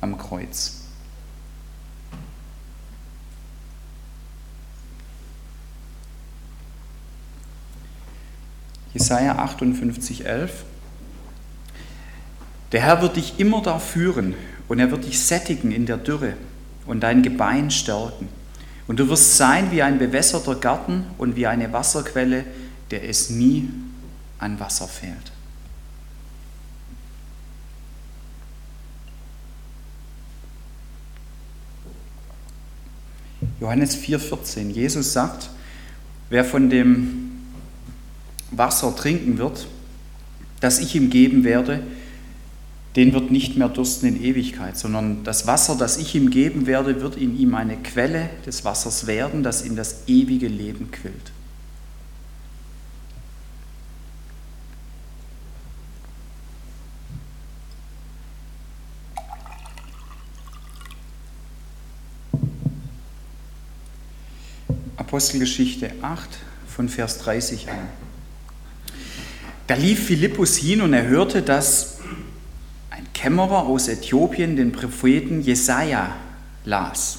am 0.01 0.19
Kreuz. 0.19 0.83
Jesaja 8.93 9.37
58, 9.39 10.27
11. 10.27 10.65
Der 12.73 12.83
Herr 12.83 13.01
wird 13.01 13.17
dich 13.17 13.41
immer 13.41 13.63
da 13.63 13.79
führen 13.79 14.35
und 14.69 14.79
er 14.79 14.91
wird 14.91 15.07
dich 15.07 15.21
sättigen 15.21 15.73
in 15.73 15.87
der 15.87 15.97
Dürre 15.97 16.35
und 16.87 17.01
dein 17.01 17.23
Gebein 17.23 17.71
stärken. 17.71 18.29
Und 18.87 18.99
du 18.99 19.09
wirst 19.09 19.37
sein 19.37 19.71
wie 19.71 19.83
ein 19.83 19.99
bewässerter 19.99 20.57
Garten 20.57 21.07
und 21.19 21.37
wie 21.37 21.47
eine 21.47 21.73
Wasserquelle, 21.73 22.45
der 22.91 23.09
es 23.09 23.31
nie 23.31 23.69
an 24.39 24.59
Wasser 24.59 24.89
fehlt. 24.89 25.33
Johannes 33.61 33.97
4,14. 33.97 34.71
Jesus 34.71 35.13
sagt, 35.13 35.49
wer 36.31 36.45
von 36.45 36.69
dem 36.69 37.31
Wasser 38.51 38.95
trinken 38.97 39.39
wird, 39.39 39.69
das 40.61 40.81
ich 40.81 40.97
ihm 40.97 41.11
geben 41.11 41.45
werde, 41.45 41.81
den 42.97 43.15
wird 43.15 43.31
nicht 43.31 43.57
mehr 43.57 43.69
dursten 43.69 44.07
in 44.07 44.23
Ewigkeit, 44.23 44.77
sondern 44.77 45.25
das 45.25 45.47
Wasser, 45.47 45.77
das 45.77 45.97
ich 45.97 46.15
ihm 46.15 46.31
geben 46.31 46.67
werde, 46.67 47.01
wird 47.01 47.17
in 47.17 47.39
ihm 47.39 47.55
eine 47.55 47.77
Quelle 47.79 48.29
des 48.45 48.65
Wassers 48.65 49.07
werden, 49.07 49.43
das 49.43 49.63
in 49.63 49.77
das 49.77 50.03
ewige 50.07 50.49
Leben 50.49 50.91
quillt. 50.91 51.33
Apostelgeschichte 65.13 65.93
8 66.01 66.29
von 66.69 66.89
Vers 66.89 67.19
30 67.19 67.69
an. 67.71 67.77
Da 69.67 69.75
lief 69.75 70.07
Philippus 70.07 70.57
hin 70.57 70.83
und 70.83 70.93
er 70.93 71.07
hörte, 71.07 71.43
dass 71.43 71.92
Kämmerer 73.23 73.67
aus 73.67 73.87
Äthiopien 73.87 74.57
den 74.57 74.73
Propheten 74.73 75.43
Jesaja 75.43 76.17
las. 76.65 77.19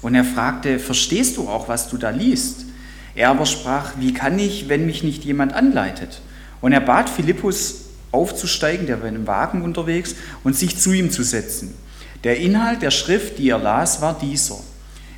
Und 0.00 0.14
er 0.14 0.22
fragte: 0.22 0.78
Verstehst 0.78 1.38
du 1.38 1.48
auch, 1.48 1.66
was 1.66 1.88
du 1.88 1.96
da 1.96 2.10
liest? 2.10 2.66
Er 3.16 3.30
aber 3.30 3.44
sprach: 3.44 3.94
Wie 3.98 4.14
kann 4.14 4.38
ich, 4.38 4.68
wenn 4.68 4.86
mich 4.86 5.02
nicht 5.02 5.24
jemand 5.24 5.52
anleitet? 5.52 6.20
Und 6.60 6.72
er 6.72 6.80
bat 6.80 7.10
Philippus 7.10 7.86
aufzusteigen, 8.12 8.86
der 8.86 9.00
war 9.00 9.08
in 9.08 9.16
einem 9.16 9.26
Wagen 9.26 9.62
unterwegs, 9.62 10.14
und 10.44 10.54
sich 10.54 10.78
zu 10.78 10.92
ihm 10.92 11.10
zu 11.10 11.24
setzen. 11.24 11.74
Der 12.22 12.38
Inhalt 12.38 12.82
der 12.82 12.92
Schrift, 12.92 13.38
die 13.38 13.48
er 13.48 13.58
las, 13.58 14.00
war 14.00 14.16
dieser. 14.16 14.60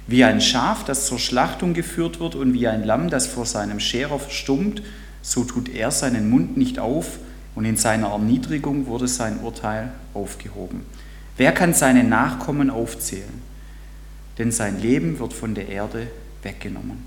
Wie 0.07 0.25
ein 0.25 0.41
Schaf, 0.41 0.83
das 0.85 1.05
zur 1.05 1.19
Schlachtung 1.19 1.75
geführt 1.75 2.21
wird 2.21 2.37
und 2.37 2.55
wie 2.55 2.69
ein 2.69 2.85
Lamm, 2.85 3.11
das 3.11 3.27
vor 3.27 3.45
seinem 3.45 3.81
Scherer 3.81 4.19
verstummt, 4.19 4.83
so 5.21 5.45
tut 5.45 5.69
er 5.69 5.91
seinen 5.91 6.31
Mund 6.31 6.57
nicht 6.57 6.79
auf 6.79 7.19
und 7.57 7.65
in 7.65 7.77
seiner 7.77 8.09
Erniedrigung 8.09 8.87
wurde 8.87 9.09
sein 9.09 9.41
Urteil 9.41 9.91
aufgehoben. 10.15 10.83
Wer 11.37 11.53
kann 11.53 11.75
seine 11.75 12.05
Nachkommen 12.05 12.71
aufzählen? 12.71 13.43
Denn 14.39 14.53
sein 14.53 14.81
Leben 14.81 15.19
wird 15.19 15.33
von 15.33 15.55
der 15.55 15.69
Erde 15.69 16.07
weggenommen. 16.43 17.05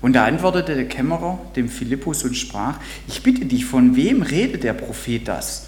Und 0.00 0.14
da 0.14 0.24
antwortete 0.24 0.74
der 0.74 0.88
Kämmerer 0.88 1.38
dem 1.54 1.68
Philippus 1.68 2.24
und 2.24 2.34
sprach, 2.34 2.80
ich 3.06 3.22
bitte 3.22 3.44
dich, 3.44 3.66
von 3.66 3.94
wem 3.94 4.22
redet 4.22 4.64
der 4.64 4.72
Prophet 4.72 5.28
das? 5.28 5.66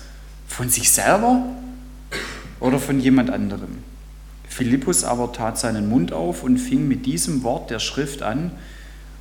Von 0.49 0.71
sich 0.71 0.91
selber 0.91 1.45
oder 2.61 2.81
von 2.81 2.99
jemand 2.99 3.31
anderem? 3.31 3.79
Philippus 4.49 5.05
aber 5.05 5.33
tat 5.33 5.59
seinen 5.59 5.89
Mund 5.89 6.13
auf 6.13 6.43
und 6.43 6.59
fing 6.59 6.89
mit 6.89 7.07
diesem 7.07 7.43
Wort 7.43 7.71
der 7.71 7.79
Schrift 7.79 8.23
an 8.23 8.53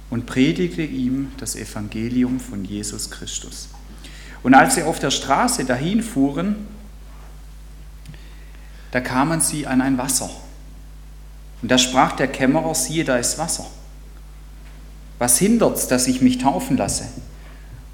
und 0.10 0.26
predigte 0.26 0.84
ihm 0.84 1.32
das 1.38 1.56
Evangelium 1.56 2.40
von 2.40 2.64
Jesus 2.64 3.12
Christus. 3.12 3.70
Und 4.44 4.54
als 4.54 4.76
sie 4.76 4.84
auf 4.84 5.00
der 5.00 5.12
Straße 5.12 5.66
dahin 5.66 6.04
fuhren, 6.04 6.68
da 8.92 9.00
kamen 9.00 9.42
sie 9.42 9.66
an 9.66 9.82
ein 9.82 9.98
Wasser. 9.98 10.30
Und 11.62 11.72
da 11.72 11.78
sprach 11.78 12.12
der 12.12 12.28
Kämmerer, 12.28 12.76
siehe, 12.76 13.06
da 13.06 13.18
ist 13.18 13.40
Wasser. 13.40 13.66
Was 15.18 15.40
hindert's, 15.40 15.88
dass 15.88 16.08
ich 16.08 16.22
mich 16.22 16.38
taufen 16.38 16.76
lasse? 16.76 17.06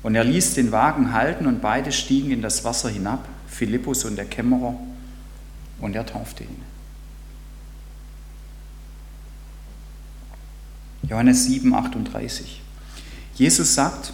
Und 0.02 0.16
er 0.16 0.24
ließ 0.24 0.56
den 0.56 0.72
Wagen 0.72 1.14
halten 1.14 1.46
und 1.46 1.62
beide 1.62 1.92
stiegen 1.92 2.32
in 2.32 2.42
das 2.42 2.64
Wasser 2.64 2.90
hinab, 2.90 3.28
Philippus 3.48 4.06
und 4.06 4.16
der 4.16 4.26
Kämmerer, 4.26 4.74
und 5.80 5.96
er 5.96 6.06
taufte 6.06 6.44
ihn. 6.44 6.64
Johannes 11.04 11.46
7, 11.46 11.74
38. 11.74 12.62
Jesus 13.36 13.76
sagt, 13.76 14.14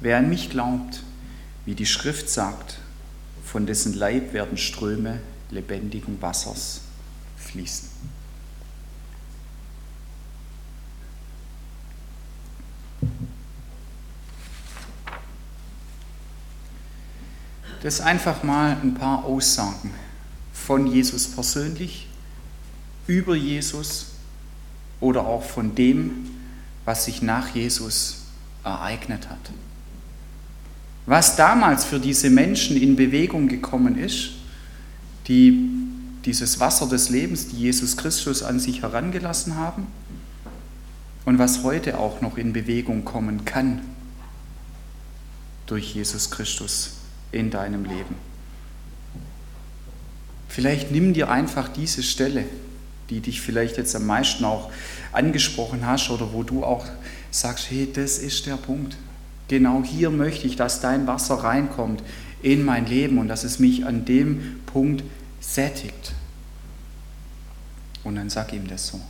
wer 0.00 0.18
an 0.18 0.28
mich 0.28 0.50
glaubt, 0.50 1.02
wie 1.66 1.74
die 1.74 1.84
Schrift 1.84 2.30
sagt, 2.30 2.78
von 3.44 3.66
dessen 3.66 3.92
Leib 3.92 4.32
werden 4.32 4.56
Ströme 4.56 5.20
lebendigen 5.50 6.22
Wassers 6.22 6.80
fließen. 7.36 7.88
Das 17.82 18.00
einfach 18.00 18.42
mal 18.42 18.76
ein 18.82 18.94
paar 18.94 19.24
Aussagen 19.24 19.92
von 20.52 20.86
Jesus 20.86 21.28
persönlich, 21.28 22.08
über 23.06 23.36
Jesus 23.36 24.06
oder 25.00 25.26
auch 25.26 25.44
von 25.44 25.74
dem, 25.74 26.30
was 26.84 27.04
sich 27.04 27.22
nach 27.22 27.54
Jesus 27.54 28.24
ereignet 28.64 29.28
hat. 29.28 29.50
Was 31.06 31.36
damals 31.36 31.84
für 31.84 32.00
diese 32.00 32.30
Menschen 32.30 32.76
in 32.76 32.96
Bewegung 32.96 33.48
gekommen 33.48 33.96
ist, 33.96 34.30
die 35.28 35.70
dieses 36.24 36.58
Wasser 36.58 36.88
des 36.88 37.08
Lebens, 37.08 37.48
die 37.48 37.56
Jesus 37.56 37.96
Christus 37.96 38.42
an 38.42 38.58
sich 38.58 38.82
herangelassen 38.82 39.56
haben, 39.56 39.86
und 41.24 41.38
was 41.40 41.64
heute 41.64 41.98
auch 41.98 42.20
noch 42.20 42.38
in 42.38 42.52
Bewegung 42.52 43.04
kommen 43.04 43.44
kann 43.44 43.80
durch 45.66 45.94
Jesus 45.94 46.30
Christus 46.30 46.92
in 47.32 47.50
deinem 47.50 47.84
Leben. 47.84 48.14
Vielleicht 50.48 50.92
nimm 50.92 51.14
dir 51.14 51.28
einfach 51.28 51.68
diese 51.68 52.04
Stelle 52.04 52.44
die 53.10 53.20
dich 53.20 53.40
vielleicht 53.40 53.76
jetzt 53.76 53.94
am 53.94 54.06
meisten 54.06 54.44
auch 54.44 54.70
angesprochen 55.12 55.86
hast 55.86 56.10
oder 56.10 56.32
wo 56.32 56.42
du 56.42 56.64
auch 56.64 56.86
sagst, 57.30 57.70
hey, 57.70 57.88
das 57.92 58.18
ist 58.18 58.46
der 58.46 58.56
Punkt. 58.56 58.96
Genau 59.48 59.82
hier 59.84 60.10
möchte 60.10 60.46
ich, 60.46 60.56
dass 60.56 60.80
dein 60.80 61.06
Wasser 61.06 61.36
reinkommt 61.36 62.02
in 62.42 62.64
mein 62.64 62.86
Leben 62.86 63.18
und 63.18 63.28
dass 63.28 63.44
es 63.44 63.58
mich 63.58 63.86
an 63.86 64.04
dem 64.04 64.60
Punkt 64.66 65.04
sättigt. 65.40 66.12
Und 68.04 68.16
dann 68.16 68.30
sag 68.30 68.52
ihm 68.52 68.66
das 68.66 68.88
so. 68.88 69.00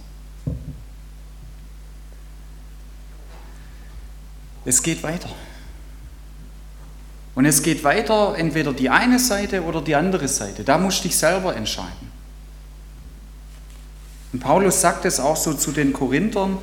Es 4.64 4.82
geht 4.82 5.02
weiter. 5.02 5.28
Und 7.34 7.44
es 7.44 7.62
geht 7.62 7.84
weiter, 7.84 8.34
entweder 8.36 8.72
die 8.72 8.88
eine 8.88 9.18
Seite 9.18 9.62
oder 9.62 9.82
die 9.82 9.94
andere 9.94 10.26
Seite. 10.26 10.64
Da 10.64 10.78
musst 10.78 11.00
du 11.00 11.08
dich 11.08 11.16
selber 11.16 11.54
entscheiden. 11.54 12.10
Und 14.32 14.40
Paulus 14.40 14.80
sagt 14.80 15.04
es 15.04 15.20
auch 15.20 15.36
so 15.36 15.54
zu 15.54 15.70
den 15.70 15.92
Korinthern, 15.92 16.58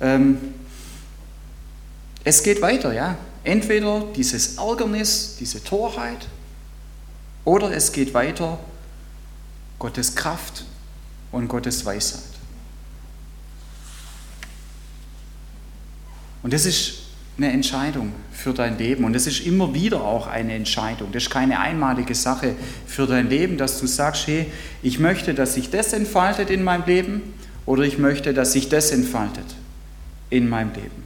ähm, 0.00 0.38
es 2.24 2.42
geht 2.42 2.62
weiter, 2.62 2.92
ja. 2.92 3.16
Entweder 3.44 4.04
dieses 4.14 4.56
Ärgernis, 4.56 5.36
diese 5.38 5.62
Torheit, 5.62 6.28
oder 7.44 7.72
es 7.72 7.92
geht 7.92 8.14
weiter 8.14 8.58
Gottes 9.78 10.14
Kraft 10.14 10.64
und 11.32 11.48
Gottes 11.48 11.84
Weisheit. 11.84 12.22
Und 16.42 16.52
das 16.52 16.66
ist 16.66 17.02
eine 17.36 17.52
Entscheidung 17.52 18.12
für 18.32 18.52
dein 18.52 18.78
Leben. 18.78 19.04
Und 19.04 19.14
es 19.16 19.26
ist 19.26 19.40
immer 19.40 19.74
wieder 19.74 20.02
auch 20.02 20.26
eine 20.26 20.54
Entscheidung. 20.54 21.10
Das 21.12 21.24
ist 21.24 21.30
keine 21.30 21.58
einmalige 21.58 22.14
Sache 22.14 22.54
für 22.86 23.06
dein 23.06 23.28
Leben, 23.28 23.56
dass 23.58 23.80
du 23.80 23.86
sagst, 23.86 24.26
hey, 24.26 24.46
ich 24.82 24.98
möchte, 24.98 25.34
dass 25.34 25.54
sich 25.54 25.70
das 25.70 25.92
entfaltet 25.92 26.50
in 26.50 26.62
meinem 26.62 26.84
Leben 26.86 27.34
oder 27.64 27.84
ich 27.84 27.98
möchte, 27.98 28.34
dass 28.34 28.52
sich 28.52 28.68
das 28.68 28.90
entfaltet 28.90 29.46
in 30.30 30.48
meinem 30.48 30.74
Leben. 30.74 31.02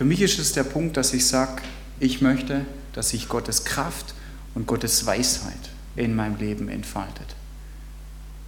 Für 0.00 0.06
mich 0.06 0.22
ist 0.22 0.38
es 0.38 0.54
der 0.54 0.64
Punkt, 0.64 0.96
dass 0.96 1.12
ich 1.12 1.26
sage, 1.26 1.60
ich 1.98 2.22
möchte, 2.22 2.64
dass 2.94 3.10
sich 3.10 3.28
Gottes 3.28 3.66
Kraft 3.66 4.14
und 4.54 4.66
Gottes 4.66 5.04
Weisheit 5.04 5.52
in 5.94 6.16
meinem 6.16 6.38
Leben 6.38 6.70
entfaltet. 6.70 7.26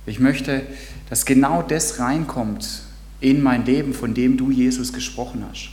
Ich 0.06 0.18
möchte, 0.18 0.62
dass 1.10 1.26
genau 1.26 1.60
das 1.60 1.98
reinkommt, 1.98 2.84
in 3.20 3.42
mein 3.42 3.66
Leben, 3.66 3.92
von 3.92 4.14
dem 4.14 4.38
du, 4.38 4.50
Jesus, 4.50 4.94
gesprochen 4.94 5.44
hast. 5.46 5.68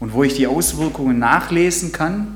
Und 0.00 0.14
wo 0.14 0.24
ich 0.24 0.34
die 0.34 0.48
Auswirkungen 0.48 1.20
nachlesen 1.20 1.92
kann 1.92 2.34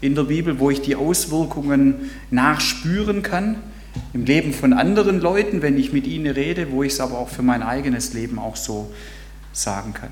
in 0.00 0.16
der 0.16 0.24
Bibel, 0.24 0.58
wo 0.58 0.68
ich 0.68 0.80
die 0.80 0.96
Auswirkungen 0.96 2.10
nachspüren 2.32 3.22
kann 3.22 3.54
im 4.12 4.24
Leben 4.24 4.52
von 4.52 4.72
anderen 4.72 5.20
Leuten, 5.20 5.62
wenn 5.62 5.78
ich 5.78 5.92
mit 5.92 6.08
ihnen 6.08 6.34
rede, 6.34 6.72
wo 6.72 6.82
ich 6.82 6.94
es 6.94 6.98
aber 6.98 7.18
auch 7.18 7.28
für 7.28 7.42
mein 7.42 7.62
eigenes 7.62 8.14
Leben 8.14 8.40
auch 8.40 8.56
so 8.56 8.92
sagen 9.52 9.94
kann. 9.94 10.10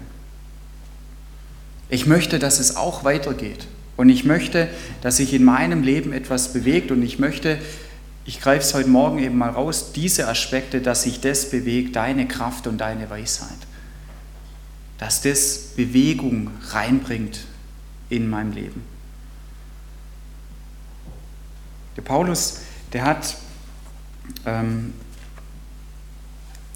Ich 1.90 2.07
möchte, 2.07 2.38
dass 2.38 2.61
es 2.61 2.76
auch 2.76 3.05
weitergeht. 3.05 3.66
Und 3.96 4.09
ich 4.09 4.24
möchte, 4.24 4.68
dass 5.03 5.16
sich 5.18 5.35
in 5.35 5.44
meinem 5.44 5.83
Leben 5.83 6.12
etwas 6.12 6.53
bewegt. 6.53 6.90
Und 6.90 7.03
ich 7.03 7.18
möchte, 7.18 7.59
ich 8.24 8.40
greife 8.40 8.62
es 8.62 8.72
heute 8.72 8.88
Morgen 8.88 9.18
eben 9.18 9.37
mal 9.37 9.50
raus, 9.50 9.92
diese 9.92 10.29
Aspekte, 10.29 10.81
dass 10.81 11.03
sich 11.03 11.20
das 11.20 11.50
bewegt, 11.50 11.96
deine 11.96 12.26
Kraft 12.26 12.66
und 12.66 12.79
deine 12.79 13.11
Weisheit. 13.11 13.59
Dass 14.98 15.20
das 15.20 15.72
Bewegung 15.76 16.50
reinbringt 16.70 17.40
in 18.09 18.31
mein 18.31 18.53
Leben. 18.53 18.83
Der 21.96 22.03
Paulus, 22.03 22.61
der 22.92 23.05
hat 23.05 23.37
ähm, 24.46 24.94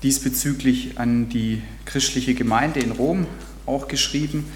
diesbezüglich 0.03 0.99
an 0.99 1.29
die 1.29 1.63
christliche 1.87 2.35
Gemeinde 2.35 2.81
in 2.81 2.91
Rom 2.91 3.27
auch 3.65 3.89
geschrieben. 3.89 4.51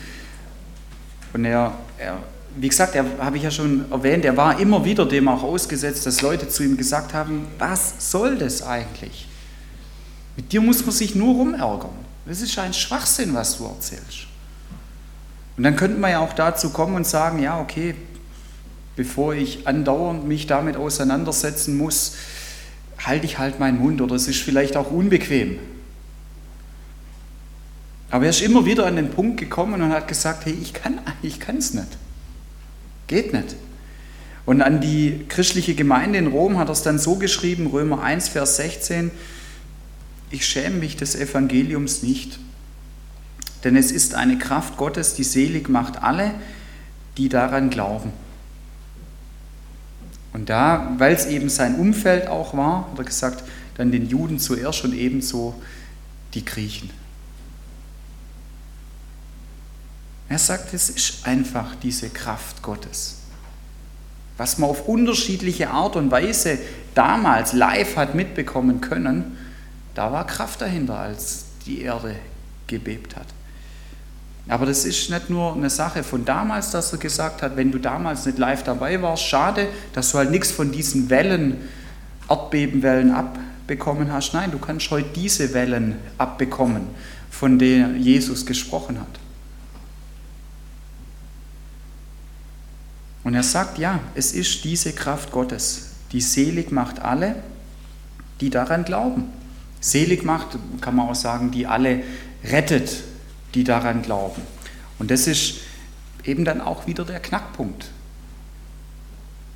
Und 1.32 1.44
er, 1.44 1.72
er 1.98 2.18
wie 2.56 2.68
gesagt, 2.68 2.94
er 2.94 3.04
habe 3.18 3.36
ich 3.36 3.42
ja 3.42 3.50
schon 3.50 3.90
erwähnt, 3.90 4.24
er 4.24 4.36
war 4.36 4.58
immer 4.58 4.84
wieder 4.84 5.06
dem 5.06 5.28
auch 5.28 5.42
ausgesetzt, 5.42 6.06
dass 6.06 6.22
Leute 6.22 6.48
zu 6.48 6.62
ihm 6.62 6.76
gesagt 6.76 7.14
haben, 7.14 7.46
was 7.58 8.10
soll 8.10 8.36
das 8.38 8.62
eigentlich? 8.62 9.28
Mit 10.36 10.52
dir 10.52 10.60
muss 10.60 10.84
man 10.84 10.94
sich 10.94 11.14
nur 11.14 11.34
rumärgern. 11.34 11.90
Das 12.26 12.40
ist 12.40 12.58
ein 12.58 12.74
Schwachsinn, 12.74 13.34
was 13.34 13.58
du 13.58 13.64
erzählst. 13.64 14.26
Und 15.56 15.64
dann 15.64 15.76
könnte 15.76 15.98
man 15.98 16.10
ja 16.10 16.20
auch 16.20 16.32
dazu 16.32 16.70
kommen 16.70 16.94
und 16.94 17.06
sagen, 17.06 17.42
ja, 17.42 17.60
okay, 17.60 17.94
bevor 18.96 19.34
ich 19.34 19.66
andauernd 19.66 20.26
mich 20.26 20.46
damit 20.46 20.76
auseinandersetzen 20.76 21.76
muss, 21.76 22.14
halte 22.98 23.26
ich 23.26 23.38
halt 23.38 23.60
meinen 23.60 23.78
Mund 23.78 24.00
oder 24.00 24.16
es 24.16 24.28
ist 24.28 24.40
vielleicht 24.40 24.76
auch 24.76 24.90
unbequem. 24.90 25.58
Aber 28.10 28.24
er 28.24 28.30
ist 28.30 28.40
immer 28.40 28.64
wieder 28.64 28.86
an 28.86 28.96
den 28.96 29.10
Punkt 29.10 29.38
gekommen 29.38 29.82
und 29.82 29.92
hat 29.92 30.08
gesagt, 30.08 30.46
hey, 30.46 30.56
ich 30.60 30.72
kann 30.72 31.00
ich 31.22 31.38
es 31.46 31.74
nicht. 31.74 31.88
Geht 33.06 33.32
nicht. 33.32 33.56
Und 34.46 34.62
an 34.62 34.80
die 34.80 35.26
christliche 35.28 35.74
Gemeinde 35.74 36.18
in 36.18 36.28
Rom 36.28 36.58
hat 36.58 36.68
er 36.68 36.72
es 36.72 36.82
dann 36.82 36.98
so 36.98 37.16
geschrieben, 37.16 37.66
Römer 37.66 38.02
1, 38.02 38.28
Vers 38.28 38.56
16, 38.56 39.10
ich 40.30 40.46
schäme 40.46 40.76
mich 40.76 40.96
des 40.96 41.16
Evangeliums 41.16 42.02
nicht, 42.02 42.38
denn 43.64 43.76
es 43.76 43.92
ist 43.92 44.14
eine 44.14 44.38
Kraft 44.38 44.78
Gottes, 44.78 45.14
die 45.14 45.24
selig 45.24 45.68
macht 45.68 46.02
alle, 46.02 46.32
die 47.18 47.28
daran 47.28 47.68
glauben. 47.68 48.12
Und 50.32 50.48
da, 50.48 50.94
weil 50.96 51.14
es 51.14 51.26
eben 51.26 51.48
sein 51.48 51.74
Umfeld 51.74 52.28
auch 52.28 52.56
war, 52.56 52.88
hat 52.90 52.98
er 52.98 53.04
gesagt, 53.04 53.44
dann 53.76 53.92
den 53.92 54.08
Juden 54.08 54.38
zuerst 54.38 54.84
und 54.84 54.94
ebenso 54.94 55.60
die 56.34 56.44
Griechen. 56.44 56.90
Er 60.28 60.38
sagt, 60.38 60.74
es 60.74 60.90
ist 60.90 61.26
einfach 61.26 61.74
diese 61.82 62.10
Kraft 62.10 62.62
Gottes. 62.62 63.16
Was 64.36 64.58
man 64.58 64.70
auf 64.70 64.86
unterschiedliche 64.86 65.70
Art 65.70 65.96
und 65.96 66.10
Weise 66.10 66.58
damals 66.94 67.54
live 67.54 67.96
hat 67.96 68.14
mitbekommen 68.14 68.80
können, 68.80 69.36
da 69.94 70.12
war 70.12 70.26
Kraft 70.26 70.60
dahinter, 70.60 70.98
als 70.98 71.46
die 71.66 71.80
Erde 71.80 72.14
gebebt 72.66 73.16
hat. 73.16 73.26
Aber 74.48 74.64
das 74.64 74.84
ist 74.84 75.10
nicht 75.10 75.28
nur 75.28 75.54
eine 75.54 75.70
Sache 75.70 76.02
von 76.02 76.24
damals, 76.24 76.70
dass 76.70 76.92
er 76.92 76.98
gesagt 76.98 77.42
hat, 77.42 77.56
wenn 77.56 77.70
du 77.70 77.78
damals 77.78 78.24
nicht 78.24 78.38
live 78.38 78.62
dabei 78.62 79.00
warst, 79.02 79.24
schade, 79.24 79.68
dass 79.92 80.12
du 80.12 80.18
halt 80.18 80.30
nichts 80.30 80.50
von 80.50 80.72
diesen 80.72 81.10
Wellen, 81.10 81.68
Erdbebenwellen 82.30 83.10
abbekommen 83.10 84.12
hast. 84.12 84.34
Nein, 84.34 84.50
du 84.50 84.58
kannst 84.58 84.90
heute 84.90 85.08
diese 85.14 85.52
Wellen 85.52 85.96
abbekommen, 86.16 86.86
von 87.30 87.58
denen 87.58 88.00
Jesus 88.00 88.46
gesprochen 88.46 89.00
hat. 89.00 89.27
Und 93.28 93.34
er 93.34 93.42
sagt, 93.42 93.76
ja, 93.76 94.00
es 94.14 94.32
ist 94.32 94.64
diese 94.64 94.94
Kraft 94.94 95.32
Gottes, 95.32 95.90
die 96.12 96.22
selig 96.22 96.72
macht 96.72 97.00
alle, 97.00 97.36
die 98.40 98.48
daran 98.48 98.86
glauben. 98.86 99.24
Selig 99.80 100.24
macht, 100.24 100.56
kann 100.80 100.96
man 100.96 101.10
auch 101.10 101.14
sagen, 101.14 101.50
die 101.50 101.66
alle 101.66 102.04
rettet, 102.42 103.04
die 103.52 103.64
daran 103.64 104.00
glauben. 104.00 104.40
Und 104.98 105.10
das 105.10 105.26
ist 105.26 105.56
eben 106.24 106.46
dann 106.46 106.62
auch 106.62 106.86
wieder 106.86 107.04
der 107.04 107.20
Knackpunkt. 107.20 107.90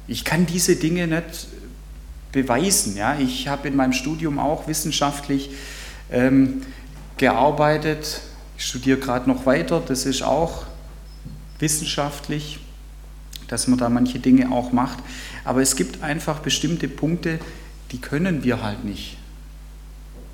Ich 0.07 0.27
kann 0.27 0.45
diese 0.45 0.77
Dinge 0.77 1.07
nicht 1.07 1.47
beweisen. 2.31 2.95
Ja? 2.95 3.19
Ich 3.19 3.49
habe 3.49 3.69
in 3.69 3.75
meinem 3.75 3.95
Studium 3.95 4.39
auch 4.39 4.69
wissenschaftlich 4.69 5.49
ähm, 6.11 6.61
gearbeitet. 7.17 8.21
Ich 8.59 8.67
studiere 8.67 8.99
gerade 8.99 9.31
noch 9.31 9.47
weiter. 9.47 9.81
Das 9.81 10.05
ist 10.05 10.21
auch 10.21 10.67
wissenschaftlich 11.59 12.59
dass 13.53 13.69
man 13.69 13.79
da 13.79 13.91
manche 13.91 14.19
Dinge 14.19 14.51
auch 14.51 14.73
macht. 14.73 14.99
Aber 15.45 15.61
es 15.61 15.77
gibt 15.77 16.03
einfach 16.03 16.39
bestimmte 16.39 16.89
Punkte, 16.89 17.39
die 17.91 18.01
können 18.01 18.45
wir 18.45 18.63
halt 18.63 18.83
nicht 18.83 19.19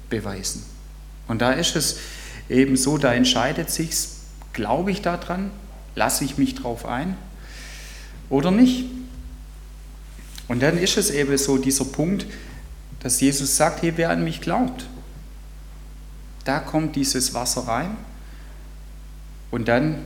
beweisen. 0.09 0.64
Und 1.26 1.42
da 1.42 1.50
ist 1.50 1.74
es 1.74 1.98
eben 2.48 2.76
so, 2.76 2.96
da 2.96 3.12
entscheidet 3.12 3.70
sich, 3.70 3.98
glaube 4.52 4.92
ich 4.92 5.02
daran, 5.02 5.50
lasse 5.96 6.24
ich 6.24 6.38
mich 6.38 6.54
drauf 6.54 6.87
ein 6.87 7.16
oder 8.31 8.52
nicht. 8.52 8.85
Und 10.46 10.62
dann 10.62 10.78
ist 10.78 10.96
es 10.96 11.11
eben 11.11 11.37
so 11.38 11.59
dieser 11.59 11.87
Punkt, 11.87 12.24
dass 13.00 13.20
Jesus 13.20 13.57
sagt, 13.57 13.83
hey, 13.83 13.94
wer 13.96 14.11
an 14.11 14.22
mich 14.22 14.40
glaubt, 14.40 14.87
da 16.44 16.61
kommt 16.61 16.94
dieses 16.94 17.35
Wasser 17.35 17.62
rein 17.66 17.96
und 19.50 19.66
dann 19.66 20.04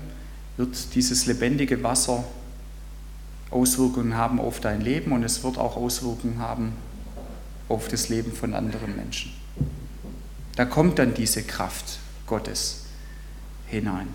wird 0.56 0.94
dieses 0.94 1.26
lebendige 1.26 1.82
Wasser 1.82 2.24
Auswirkungen 3.52 4.16
haben 4.16 4.40
auf 4.40 4.60
dein 4.60 4.80
Leben 4.80 5.12
und 5.12 5.22
es 5.22 5.44
wird 5.44 5.58
auch 5.58 5.76
Auswirkungen 5.76 6.38
haben 6.38 6.72
auf 7.68 7.88
das 7.88 8.08
Leben 8.08 8.32
von 8.32 8.54
anderen 8.54 8.96
Menschen. 8.96 9.32
Da 10.56 10.64
kommt 10.64 10.98
dann 10.98 11.14
diese 11.14 11.42
Kraft 11.42 11.98
Gottes 12.26 12.84
hinein. 13.66 14.08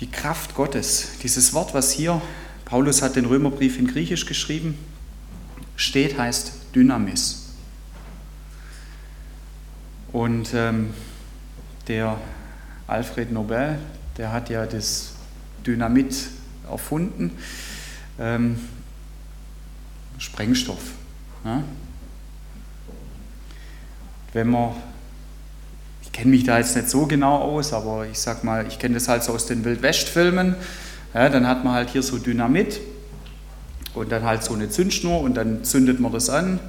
Die 0.00 0.10
Kraft 0.10 0.54
Gottes, 0.54 1.18
dieses 1.22 1.52
Wort, 1.52 1.74
was 1.74 1.92
hier, 1.92 2.20
Paulus 2.64 3.02
hat 3.02 3.16
den 3.16 3.26
Römerbrief 3.26 3.78
in 3.78 3.86
Griechisch 3.86 4.26
geschrieben, 4.26 4.78
steht, 5.76 6.18
heißt 6.18 6.52
Dynamis. 6.74 7.50
Und 10.12 10.54
ähm, 10.54 10.94
der 11.86 12.18
Alfred 12.86 13.30
Nobel, 13.30 13.78
der 14.20 14.32
hat 14.32 14.50
ja 14.50 14.66
das 14.66 15.12
Dynamit 15.66 16.14
erfunden. 16.70 17.30
Ähm, 18.18 18.58
Sprengstoff. 20.18 20.82
Ja? 21.42 21.62
Wenn 24.34 24.50
man, 24.50 24.72
ich 26.02 26.12
kenne 26.12 26.32
mich 26.32 26.44
da 26.44 26.58
jetzt 26.58 26.76
nicht 26.76 26.90
so 26.90 27.06
genau 27.06 27.38
aus, 27.38 27.72
aber 27.72 28.06
ich 28.08 28.18
sag 28.18 28.44
mal, 28.44 28.66
ich 28.66 28.78
kenne 28.78 28.92
das 28.96 29.08
halt 29.08 29.24
so 29.24 29.32
aus 29.32 29.46
den 29.46 29.64
Wildwest-Filmen. 29.64 30.54
Ja, 31.14 31.30
dann 31.30 31.46
hat 31.46 31.64
man 31.64 31.72
halt 31.72 31.88
hier 31.88 32.02
so 32.02 32.18
Dynamit 32.18 32.78
und 33.94 34.12
dann 34.12 34.24
halt 34.24 34.44
so 34.44 34.52
eine 34.52 34.68
Zündschnur 34.68 35.22
und 35.22 35.32
dann 35.32 35.64
zündet 35.64 35.98
man 35.98 36.12
das 36.12 36.28
an. 36.28 36.60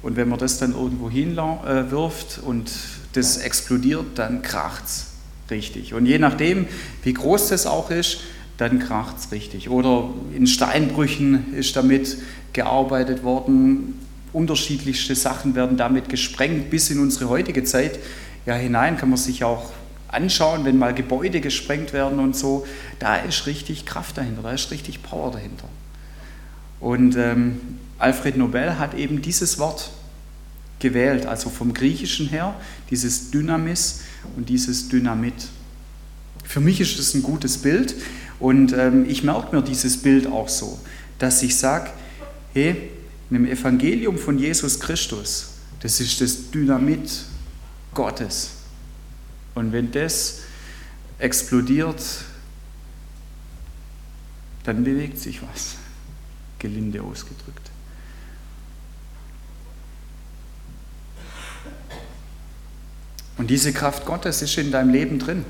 Und 0.00 0.16
wenn 0.16 0.30
man 0.30 0.38
das 0.38 0.56
dann 0.56 0.72
irgendwo 0.72 1.10
hinwirft 1.10 2.38
und 2.38 2.72
das 3.12 3.36
explodiert, 3.36 4.06
dann 4.18 4.40
kracht 4.40 4.84
es 4.86 5.13
richtig. 5.50 5.94
Und 5.94 6.06
je 6.06 6.18
nachdem, 6.18 6.66
wie 7.02 7.14
groß 7.14 7.48
das 7.48 7.66
auch 7.66 7.90
ist, 7.90 8.20
dann 8.56 8.78
kracht 8.78 9.18
es 9.18 9.32
richtig. 9.32 9.68
Oder 9.68 10.10
in 10.34 10.46
Steinbrüchen 10.46 11.54
ist 11.54 11.76
damit 11.76 12.18
gearbeitet 12.52 13.22
worden. 13.22 14.00
Unterschiedlichste 14.32 15.14
Sachen 15.14 15.54
werden 15.54 15.76
damit 15.76 16.08
gesprengt 16.08 16.70
bis 16.70 16.90
in 16.90 16.98
unsere 16.98 17.28
heutige 17.28 17.64
Zeit 17.64 17.98
ja, 18.46 18.54
hinein. 18.54 18.96
Kann 18.96 19.08
man 19.08 19.18
sich 19.18 19.44
auch 19.44 19.72
anschauen, 20.08 20.64
wenn 20.64 20.78
mal 20.78 20.94
Gebäude 20.94 21.40
gesprengt 21.40 21.92
werden 21.92 22.18
und 22.20 22.36
so. 22.36 22.66
Da 22.98 23.16
ist 23.16 23.46
richtig 23.46 23.84
Kraft 23.84 24.16
dahinter, 24.16 24.42
da 24.42 24.52
ist 24.52 24.70
richtig 24.70 25.02
Power 25.02 25.32
dahinter. 25.32 25.68
Und 26.80 27.16
ähm, 27.16 27.60
Alfred 27.98 28.36
Nobel 28.36 28.78
hat 28.78 28.94
eben 28.94 29.22
dieses 29.22 29.58
Wort 29.58 29.90
gewählt, 30.78 31.26
also 31.26 31.50
vom 31.50 31.72
Griechischen 31.72 32.28
her, 32.28 32.54
dieses 32.90 33.30
Dynamis 33.30 34.02
und 34.36 34.48
dieses 34.48 34.88
Dynamit. 34.88 35.34
Für 36.44 36.60
mich 36.60 36.80
ist 36.80 36.98
das 36.98 37.14
ein 37.14 37.22
gutes 37.22 37.58
Bild 37.58 37.94
und 38.38 38.72
ähm, 38.72 39.08
ich 39.08 39.22
merke 39.22 39.54
mir 39.54 39.62
dieses 39.62 39.96
Bild 39.96 40.26
auch 40.26 40.48
so, 40.48 40.78
dass 41.18 41.42
ich 41.42 41.56
sage, 41.56 41.90
hey, 42.52 42.90
in 43.30 43.36
dem 43.36 43.46
Evangelium 43.46 44.18
von 44.18 44.38
Jesus 44.38 44.78
Christus, 44.78 45.54
das 45.80 46.00
ist 46.00 46.20
das 46.20 46.50
Dynamit 46.50 47.24
Gottes. 47.94 48.50
Und 49.54 49.72
wenn 49.72 49.90
das 49.92 50.40
explodiert, 51.18 52.02
dann 54.64 54.82
bewegt 54.82 55.18
sich 55.18 55.40
was, 55.42 55.76
gelinde 56.58 57.02
ausgedrückt. 57.02 57.70
Und 63.36 63.48
diese 63.48 63.72
Kraft 63.72 64.06
Gottes 64.06 64.42
ist 64.42 64.56
in 64.58 64.70
deinem 64.70 64.90
Leben 64.90 65.18
drin, 65.18 65.44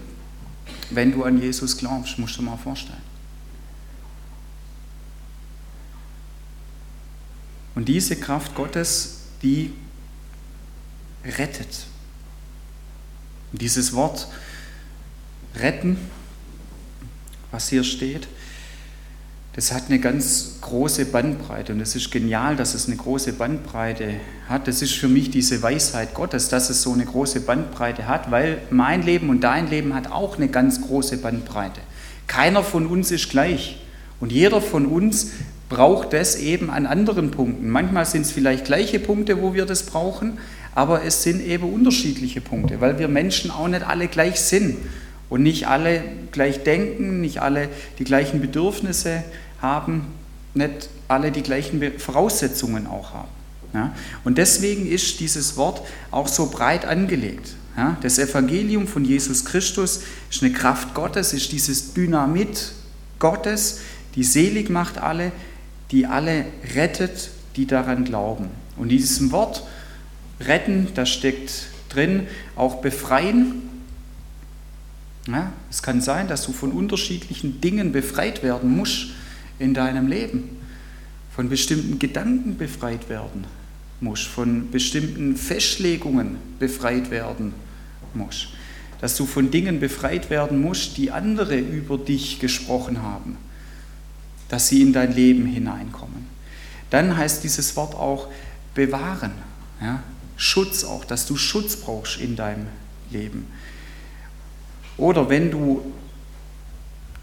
wenn 0.90 1.12
du 1.12 1.24
an 1.24 1.40
Jesus 1.40 1.76
glaubst, 1.76 2.18
musst 2.18 2.36
du 2.38 2.42
mal 2.42 2.56
vorstellen. 2.56 3.02
Und 7.74 7.88
diese 7.88 8.16
Kraft 8.16 8.54
Gottes, 8.54 9.18
die 9.42 9.72
rettet. 11.24 11.86
Und 13.52 13.60
dieses 13.60 13.92
Wort 13.92 14.28
retten, 15.56 15.98
was 17.50 17.68
hier 17.68 17.84
steht, 17.84 18.28
das 19.56 19.72
hat 19.72 19.84
eine 19.88 20.00
ganz 20.00 20.56
große 20.62 21.04
Bandbreite 21.06 21.72
und 21.72 21.80
es 21.80 21.94
ist 21.94 22.10
genial, 22.10 22.56
dass 22.56 22.74
es 22.74 22.88
eine 22.88 22.96
große 22.96 23.34
Bandbreite 23.34 24.14
hat. 24.48 24.66
Das 24.66 24.82
ist 24.82 24.94
für 24.94 25.06
mich 25.06 25.30
diese 25.30 25.62
Weisheit 25.62 26.12
Gottes, 26.12 26.48
dass 26.48 26.70
es 26.70 26.82
so 26.82 26.92
eine 26.92 27.04
große 27.04 27.40
Bandbreite 27.40 28.08
hat, 28.08 28.32
weil 28.32 28.58
mein 28.70 29.02
Leben 29.02 29.30
und 29.30 29.42
dein 29.44 29.70
Leben 29.70 29.94
hat 29.94 30.10
auch 30.10 30.36
eine 30.36 30.48
ganz 30.48 30.80
große 30.80 31.18
Bandbreite. 31.18 31.80
Keiner 32.26 32.64
von 32.64 32.86
uns 32.86 33.12
ist 33.12 33.30
gleich 33.30 33.78
und 34.18 34.32
jeder 34.32 34.60
von 34.60 34.86
uns 34.86 35.30
braucht 35.68 36.12
das 36.14 36.34
eben 36.34 36.68
an 36.68 36.84
anderen 36.84 37.30
Punkten. 37.30 37.70
Manchmal 37.70 38.06
sind 38.06 38.22
es 38.22 38.32
vielleicht 38.32 38.64
gleiche 38.64 38.98
Punkte, 38.98 39.40
wo 39.40 39.54
wir 39.54 39.66
das 39.66 39.84
brauchen, 39.84 40.38
aber 40.74 41.04
es 41.04 41.22
sind 41.22 41.40
eben 41.40 41.72
unterschiedliche 41.72 42.40
Punkte, 42.40 42.80
weil 42.80 42.98
wir 42.98 43.06
Menschen 43.06 43.52
auch 43.52 43.68
nicht 43.68 43.86
alle 43.86 44.08
gleich 44.08 44.40
sind 44.40 44.78
und 45.30 45.44
nicht 45.44 45.68
alle 45.68 46.02
gleich 46.32 46.64
denken, 46.64 47.20
nicht 47.20 47.40
alle 47.40 47.68
die 48.00 48.04
gleichen 48.04 48.40
Bedürfnisse 48.40 49.18
haben, 49.18 49.43
nicht 50.55 50.88
alle 51.09 51.33
die 51.33 51.42
gleichen 51.42 51.98
Voraussetzungen 51.98 52.87
auch 52.87 53.12
haben. 53.12 53.29
Ja? 53.72 53.94
Und 54.24 54.38
deswegen 54.38 54.87
ist 54.87 55.20
dieses 55.20 55.57
Wort 55.57 55.83
auch 56.11 56.29
so 56.29 56.46
breit 56.46 56.85
angelegt. 56.85 57.55
Ja? 57.77 57.96
Das 58.00 58.18
Evangelium 58.18 58.87
von 58.87 59.05
Jesus 59.05 59.44
Christus 59.44 60.00
ist 60.31 60.42
eine 60.42 60.53
Kraft 60.53 60.94
Gottes, 60.94 61.33
ist 61.33 61.53
dieses 61.53 61.92
Dynamit 61.92 62.72
Gottes, 63.18 63.81
die 64.14 64.24
selig 64.24 64.70
macht 64.70 64.98
alle, 64.98 65.33
die 65.90 66.07
alle 66.07 66.46
rettet, 66.74 67.31
die 67.57 67.66
daran 67.66 68.05
glauben. 68.05 68.48
Und 68.77 68.90
in 68.90 68.98
diesem 68.98 69.33
Wort 69.33 69.64
retten, 70.40 70.88
da 70.94 71.05
steckt 71.05 71.66
drin 71.88 72.27
auch 72.57 72.77
befreien. 72.77 73.62
Ja, 75.27 75.53
es 75.70 75.83
kann 75.83 76.00
sein, 76.00 76.29
dass 76.29 76.44
du 76.44 76.53
von 76.53 76.70
unterschiedlichen 76.72 77.61
Dingen 77.61 77.92
befreit 77.92 78.42
werden 78.42 78.77
musst 78.77 79.09
in 79.58 79.74
deinem 79.74 80.06
Leben, 80.06 80.56
von 81.34 81.48
bestimmten 81.48 81.98
Gedanken 81.98 82.56
befreit 82.56 83.08
werden 83.08 83.44
musst, 84.00 84.26
von 84.26 84.70
bestimmten 84.70 85.36
Festlegungen 85.36 86.36
befreit 86.58 87.10
werden 87.10 87.52
musst, 88.14 88.48
dass 89.00 89.16
du 89.16 89.26
von 89.26 89.50
Dingen 89.50 89.80
befreit 89.80 90.30
werden 90.30 90.60
musst, 90.60 90.96
die 90.96 91.10
andere 91.10 91.58
über 91.58 91.98
dich 91.98 92.38
gesprochen 92.38 93.02
haben, 93.02 93.36
dass 94.48 94.68
sie 94.68 94.82
in 94.82 94.92
dein 94.92 95.12
Leben 95.12 95.46
hineinkommen. 95.46 96.26
Dann 96.90 97.16
heißt 97.16 97.42
dieses 97.42 97.74
Wort 97.76 97.94
auch 97.94 98.28
bewahren, 98.74 99.32
ja? 99.80 100.02
Schutz 100.36 100.84
auch, 100.84 101.04
dass 101.04 101.26
du 101.26 101.36
Schutz 101.36 101.76
brauchst 101.76 102.20
in 102.20 102.36
deinem 102.36 102.66
Leben. 103.10 103.46
Oder 104.96 105.28
wenn 105.28 105.50
du 105.50 105.92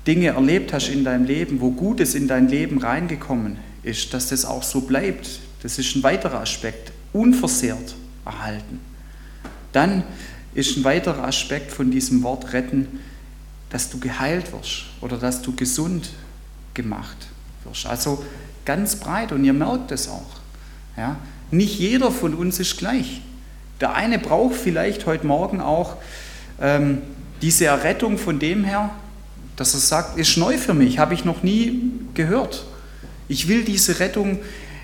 Dinge 0.08 0.30
erlebt 0.30 0.74
hast 0.74 0.90
in 0.90 1.04
deinem 1.04 1.26
Leben, 1.26 1.62
wo 1.62 1.72
Gutes 1.72 2.16
in 2.16 2.28
dein 2.28 2.48
Leben 2.48 2.80
reingekommen 2.80 3.58
ist, 3.84 4.14
dass 4.14 4.30
das 4.30 4.46
auch 4.46 4.64
so 4.64 4.82
bleibt. 4.82 5.40
Das 5.62 5.78
ist 5.78 5.96
ein 5.96 6.04
weiterer 6.04 6.42
Aspekt. 6.42 6.92
Unversehrt 7.14 7.96
erhalten. 8.26 8.80
Dann 9.74 10.04
ist 10.54 10.78
ein 10.78 10.84
weiterer 10.84 11.26
Aspekt 11.26 11.72
von 11.72 11.92
diesem 11.92 12.24
Wort 12.24 12.54
retten, 12.54 13.00
dass 13.70 13.90
du 13.90 14.00
geheilt 14.00 14.52
wirst 14.52 14.86
oder 15.02 15.18
dass 15.18 15.42
du 15.42 15.56
gesund 15.56 16.10
gemacht 16.74 17.18
wirst. 17.64 17.86
Also 17.86 18.24
ganz 18.66 18.96
breit 18.96 19.32
und 19.32 19.46
ihr 19.46 19.54
merkt 19.54 19.92
es 19.92 20.10
auch. 20.10 20.42
Ja? 20.98 21.18
Nicht 21.52 21.80
jeder 21.80 22.12
von 22.12 22.34
uns 22.34 22.60
ist 22.60 22.78
gleich. 22.78 23.22
Der 23.80 23.96
eine 23.96 24.20
braucht 24.20 24.56
vielleicht 24.56 25.06
heute 25.06 25.26
Morgen 25.26 25.62
auch 25.62 25.98
ähm, 26.62 27.02
diese 27.42 27.66
Errettung 27.66 28.18
von 28.18 28.40
dem 28.40 28.64
her, 28.64 28.92
dass 29.62 29.76
er 29.76 29.80
sagt, 29.80 30.18
ist 30.18 30.38
neu 30.38 30.58
für 30.58 30.74
mich, 30.74 30.98
habe 30.98 31.14
ich 31.14 31.24
noch 31.24 31.44
nie 31.44 31.92
gehört. 32.16 32.66
Ich 33.28 33.48
will 33.48 33.64
diese 33.64 34.00
Rettung 34.00 34.40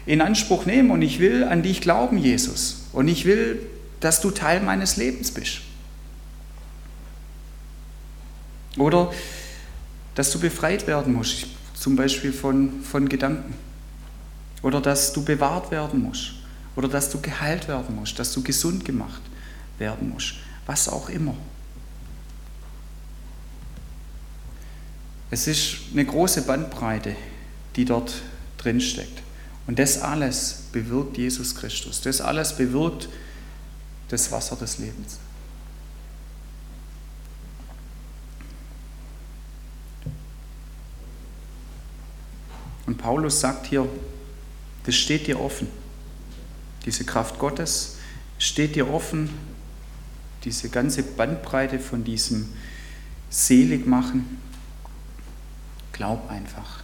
in 0.06 0.22
Anspruch 0.22 0.68
nehmen 0.68 0.92
und 0.92 1.02
ich 1.02 1.20
will 1.20 1.44
an 1.46 1.64
dich 1.64 1.82
glauben, 1.82 2.20
Jesus. 2.20 2.84
Und 2.94 3.08
ich 3.08 3.26
will, 3.26 3.60
dass 4.02 4.22
du 4.22 4.30
Teil 4.30 4.62
meines 4.62 4.96
Lebens 4.96 5.32
bist. 5.32 5.62
Oder 8.78 9.12
dass 10.14 10.30
du 10.30 10.40
befreit 10.40 10.86
werden 10.86 11.14
musst, 11.14 11.48
zum 11.74 11.96
Beispiel 11.96 12.32
von, 12.32 12.84
von 12.84 13.10
Gedanken. 13.10 13.56
Oder 14.62 14.80
dass 14.80 15.12
du 15.12 15.26
bewahrt 15.26 15.72
werden 15.72 16.04
musst. 16.04 16.34
Oder 16.76 16.88
dass 16.88 17.10
du 17.10 17.20
geheilt 17.20 17.68
werden 17.68 17.96
musst, 17.96 18.20
dass 18.20 18.32
du 18.32 18.44
gesund 18.44 18.86
gemacht 18.86 19.24
werden 19.80 20.12
musst. 20.12 20.36
Was 20.68 20.88
auch 20.88 21.10
immer. 21.10 21.34
Es 25.30 25.48
ist 25.48 25.78
eine 25.92 26.06
große 26.06 26.44
Bandbreite, 26.44 27.16
die 27.76 27.86
dort 27.86 28.14
drin 28.58 28.80
steckt. 28.80 29.22
Und 29.68 29.80
das 29.80 30.02
alles 30.02 30.64
bewirkt 30.72 31.18
Jesus 31.18 31.56
Christus. 31.56 32.02
Das 32.02 32.22
alles 32.22 32.56
bewirkt 32.56 33.10
das 34.08 34.32
Wasser 34.32 34.56
des 34.56 34.78
Lebens. 34.78 35.20
Und 42.86 42.98
Paulus 42.98 43.42
sagt 43.42 43.68
hier, 43.68 43.88
das 44.86 44.96
steht 44.96 45.28
dir 45.28 45.42
offen. 45.42 45.68
Diese 46.86 47.04
Kraft 47.04 47.38
Gottes 47.38 47.98
steht 48.40 48.76
dir 48.76 48.90
offen. 48.90 49.30
Diese 50.46 50.70
ganze 50.70 51.04
Bandbreite 51.04 51.80
von 51.80 52.06
diesem 52.06 52.48
Seligmachen, 53.30 54.40
Glaub 55.98 56.30
einfach 56.30 56.84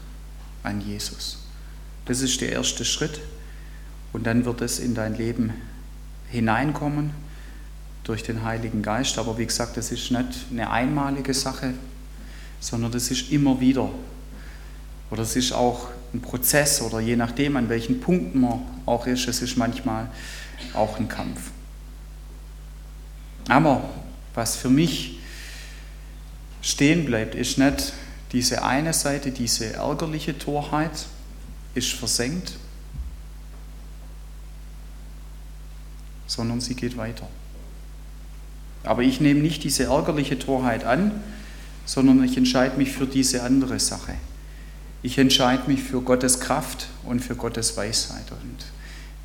an 0.64 0.82
Jesus. 0.82 1.38
Das 2.06 2.22
ist 2.22 2.42
der 2.42 2.52
erste 2.52 2.84
Schritt 2.84 3.22
und 4.12 4.26
dann 4.26 4.46
wird 4.46 4.62
es 4.62 4.80
in 4.80 4.96
dein 4.96 5.16
Leben 5.16 5.54
hineinkommen 6.30 7.12
durch 8.04 8.24
den 8.24 8.44
Heiligen 8.44 8.82
Geist. 8.82 9.18
Aber 9.18 9.38
wie 9.38 9.46
gesagt, 9.46 9.78
das 9.78 9.92
ist 9.92 10.12
nicht 10.12 10.46
eine 10.52 10.70
einmalige 10.70 11.34
Sache, 11.34 11.74
sondern 12.60 12.92
das 12.92 13.12
ist 13.12 13.32
immer 13.32 13.60
wieder. 13.60 13.90
Oder 15.12 15.22
es 15.22 15.36
ist 15.36 15.54
auch 15.54 15.90
ein 16.14 16.22
Prozess 16.22 16.82
oder 16.82 17.00
je 17.00 17.16
nachdem, 17.16 17.56
an 17.56 17.70
welchen 17.70 18.00
Punkten 18.00 18.42
man 18.42 18.62
auch 18.86 19.06
ist, 19.06 19.28
es 19.28 19.42
ist 19.42 19.58
manchmal 19.58 20.10
auch 20.74 21.00
ein 21.00 21.08
Kampf. 21.08 21.52
Aber 23.48 23.90
was 24.34 24.56
für 24.56 24.70
mich 24.70 25.20
stehen 26.62 27.06
bleibt, 27.06 27.36
ist 27.36 27.58
nicht, 27.58 27.94
diese 28.34 28.64
eine 28.64 28.94
Seite, 28.94 29.32
diese 29.32 29.74
ärgerliche 29.74 30.38
Torheit, 30.38 31.06
ist 31.76 31.94
versenkt, 31.94 32.54
sondern 36.28 36.60
sie 36.60 36.76
geht 36.76 36.98
weiter. 36.98 37.28
Aber 38.84 39.04
ich 39.04 39.22
nehme 39.22 39.40
nicht 39.40 39.64
diese 39.64 39.86
ärgerliche 39.86 40.38
Torheit 40.38 40.84
an, 40.84 41.24
sondern 41.86 42.24
ich 42.24 42.36
entscheide 42.36 42.78
mich 42.78 42.92
für 42.92 43.06
diese 43.06 43.44
andere 43.44 43.80
Sache. 43.80 44.16
Ich 45.04 45.18
entscheide 45.18 45.70
mich 45.70 45.84
für 45.84 46.02
Gottes 46.02 46.40
Kraft 46.40 46.88
und 47.04 47.20
für 47.20 47.36
Gottes 47.36 47.78
Weisheit. 47.78 48.32
Und 48.32 48.66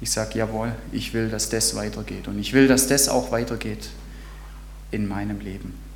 ich 0.00 0.10
sage, 0.10 0.38
jawohl, 0.38 0.72
ich 0.92 1.14
will, 1.14 1.28
dass 1.28 1.48
das 1.48 1.74
weitergeht. 1.74 2.28
Und 2.28 2.38
ich 2.38 2.52
will, 2.52 2.68
dass 2.68 2.88
das 2.88 3.08
auch 3.08 3.30
weitergeht 3.30 3.90
in 4.90 5.08
meinem 5.08 5.40
Leben. 5.40 5.87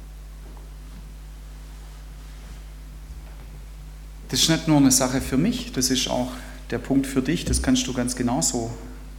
Das 4.32 4.40
ist 4.40 4.48
nicht 4.48 4.66
nur 4.66 4.78
eine 4.78 4.90
Sache 4.90 5.20
für 5.20 5.36
mich, 5.36 5.72
das 5.72 5.90
ist 5.90 6.08
auch 6.08 6.32
der 6.70 6.78
Punkt 6.78 7.06
für 7.06 7.20
dich, 7.20 7.44
das 7.44 7.60
kannst 7.60 7.86
du 7.86 7.92
ganz 7.92 8.16
genauso 8.16 8.70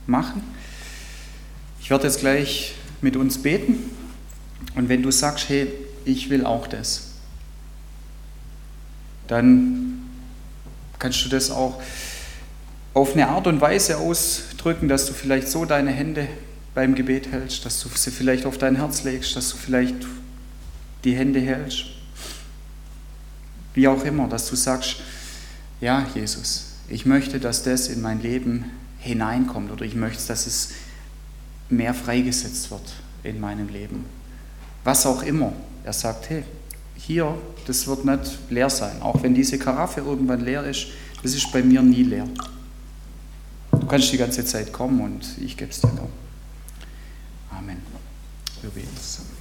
machen. 0.07 0.41
Ich 1.79 1.91
werde 1.91 2.07
jetzt 2.07 2.21
gleich 2.21 2.73
mit 2.99 3.15
uns 3.15 3.37
beten 3.37 3.91
und 4.73 4.89
wenn 4.89 5.03
du 5.03 5.11
sagst, 5.11 5.49
hey, 5.49 5.71
ich 6.03 6.31
will 6.31 6.47
auch 6.47 6.65
das, 6.65 7.11
dann 9.27 10.01
kannst 10.97 11.23
du 11.23 11.29
das 11.29 11.51
auch 11.51 11.79
auf 12.95 13.13
eine 13.13 13.27
Art 13.27 13.45
und 13.45 13.61
Weise 13.61 13.99
ausdrücken, 13.99 14.87
dass 14.87 15.05
du 15.05 15.13
vielleicht 15.13 15.47
so 15.47 15.65
deine 15.65 15.91
Hände 15.91 16.27
beim 16.73 16.95
Gebet 16.95 17.31
hältst, 17.31 17.67
dass 17.67 17.79
du 17.83 17.89
sie 17.93 18.09
vielleicht 18.09 18.47
auf 18.47 18.57
dein 18.57 18.77
Herz 18.77 19.03
legst, 19.03 19.35
dass 19.35 19.51
du 19.51 19.57
vielleicht 19.57 20.07
die 21.03 21.15
Hände 21.15 21.39
hältst 21.39 21.85
wie 23.73 23.87
auch 23.87 24.03
immer, 24.03 24.27
dass 24.27 24.49
du 24.49 24.55
sagst, 24.55 24.97
ja, 25.81 26.05
Jesus, 26.13 26.73
ich 26.89 27.05
möchte, 27.05 27.39
dass 27.39 27.63
das 27.63 27.87
in 27.87 28.01
mein 28.01 28.21
Leben 28.21 28.65
hineinkommt 28.99 29.71
oder 29.71 29.83
ich 29.83 29.95
möchte, 29.95 30.25
dass 30.27 30.47
es 30.47 30.69
mehr 31.69 31.93
freigesetzt 31.93 32.71
wird 32.71 32.93
in 33.23 33.39
meinem 33.39 33.69
Leben. 33.69 34.05
Was 34.83 35.05
auch 35.05 35.23
immer. 35.23 35.53
Er 35.83 35.93
sagt, 35.93 36.29
hey, 36.29 36.43
hier, 36.95 37.37
das 37.67 37.87
wird 37.87 38.05
nicht 38.05 38.37
leer 38.49 38.69
sein. 38.69 39.01
Auch 39.01 39.21
wenn 39.23 39.33
diese 39.33 39.57
Karaffe 39.57 40.01
irgendwann 40.01 40.41
leer 40.41 40.63
ist, 40.63 40.87
das 41.21 41.33
ist 41.33 41.51
bei 41.51 41.61
mir 41.61 41.81
nie 41.81 42.03
leer. 42.03 42.27
Du 43.71 43.85
kannst 43.85 44.11
die 44.11 44.17
ganze 44.17 44.45
Zeit 44.45 44.71
kommen 44.71 45.01
und 45.01 45.25
ich 45.41 45.57
gebe 45.57 45.71
es 45.71 45.81
dir. 45.81 45.89
Amen. 47.49 47.81
Wir 48.61 48.69
beten 48.69 48.95
zusammen. 48.97 49.32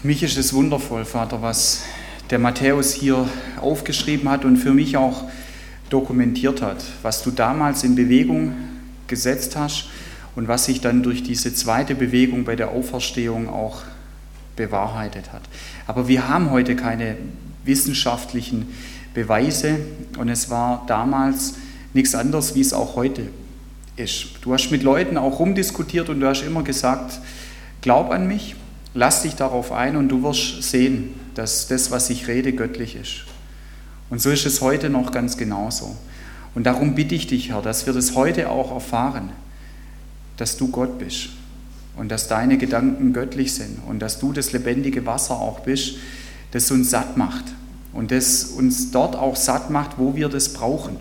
Für 0.00 0.06
mich 0.06 0.22
ist 0.22 0.38
es 0.38 0.54
wundervoll, 0.54 1.04
Vater, 1.04 1.42
was 1.42 1.82
der 2.30 2.38
Matthäus 2.38 2.94
hier 2.94 3.28
aufgeschrieben 3.60 4.30
hat 4.30 4.46
und 4.46 4.56
für 4.56 4.72
mich 4.72 4.96
auch 4.96 5.24
dokumentiert 5.90 6.62
hat, 6.62 6.82
was 7.02 7.22
du 7.22 7.30
damals 7.30 7.84
in 7.84 7.96
Bewegung 7.96 8.54
gesetzt 9.08 9.56
hast 9.56 9.90
und 10.36 10.48
was 10.48 10.64
sich 10.64 10.80
dann 10.80 11.02
durch 11.02 11.22
diese 11.22 11.52
zweite 11.52 11.94
Bewegung 11.94 12.44
bei 12.44 12.56
der 12.56 12.70
Auferstehung 12.70 13.50
auch 13.50 13.82
bewahrheitet 14.56 15.34
hat. 15.34 15.42
Aber 15.86 16.08
wir 16.08 16.28
haben 16.28 16.50
heute 16.50 16.76
keine 16.76 17.18
wissenschaftlichen 17.66 18.72
Beweise 19.12 19.80
und 20.16 20.30
es 20.30 20.48
war 20.48 20.86
damals 20.86 21.56
nichts 21.92 22.14
anderes, 22.14 22.54
wie 22.54 22.62
es 22.62 22.72
auch 22.72 22.96
heute 22.96 23.28
ist. 23.96 24.28
Du 24.40 24.54
hast 24.54 24.70
mit 24.70 24.82
Leuten 24.82 25.18
auch 25.18 25.40
rumdiskutiert 25.40 26.08
und 26.08 26.20
du 26.20 26.26
hast 26.26 26.40
immer 26.40 26.62
gesagt, 26.62 27.20
glaub 27.82 28.10
an 28.10 28.26
mich, 28.26 28.56
lass 28.94 29.22
dich 29.22 29.34
darauf 29.34 29.72
ein 29.72 29.96
und 29.96 30.08
du 30.08 30.22
wirst 30.22 30.62
sehen, 30.62 31.14
dass 31.34 31.68
das, 31.68 31.90
was 31.90 32.10
ich 32.10 32.28
rede, 32.28 32.52
göttlich 32.52 32.96
ist. 32.96 33.24
Und 34.10 34.20
so 34.20 34.30
ist 34.30 34.46
es 34.46 34.60
heute 34.60 34.90
noch 34.90 35.12
ganz 35.12 35.36
genauso. 35.36 35.96
Und 36.54 36.64
darum 36.64 36.94
bitte 36.94 37.14
ich 37.14 37.28
dich, 37.28 37.50
Herr, 37.50 37.62
dass 37.62 37.86
wir 37.86 37.92
das 37.92 38.16
heute 38.16 38.50
auch 38.50 38.72
erfahren, 38.72 39.30
dass 40.36 40.56
du 40.56 40.68
Gott 40.68 40.98
bist 40.98 41.28
und 41.96 42.10
dass 42.10 42.28
deine 42.28 42.58
Gedanken 42.58 43.12
göttlich 43.12 43.54
sind 43.54 43.78
und 43.86 44.00
dass 44.00 44.18
du 44.18 44.32
das 44.32 44.52
lebendige 44.52 45.06
Wasser 45.06 45.34
auch 45.34 45.60
bist, 45.60 45.96
das 46.50 46.70
uns 46.70 46.90
satt 46.90 47.16
macht 47.16 47.44
und 47.92 48.10
das 48.10 48.44
uns 48.44 48.90
dort 48.90 49.14
auch 49.14 49.36
satt 49.36 49.70
macht, 49.70 49.98
wo 49.98 50.16
wir 50.16 50.28
das 50.28 50.52
brauchen. 50.52 50.96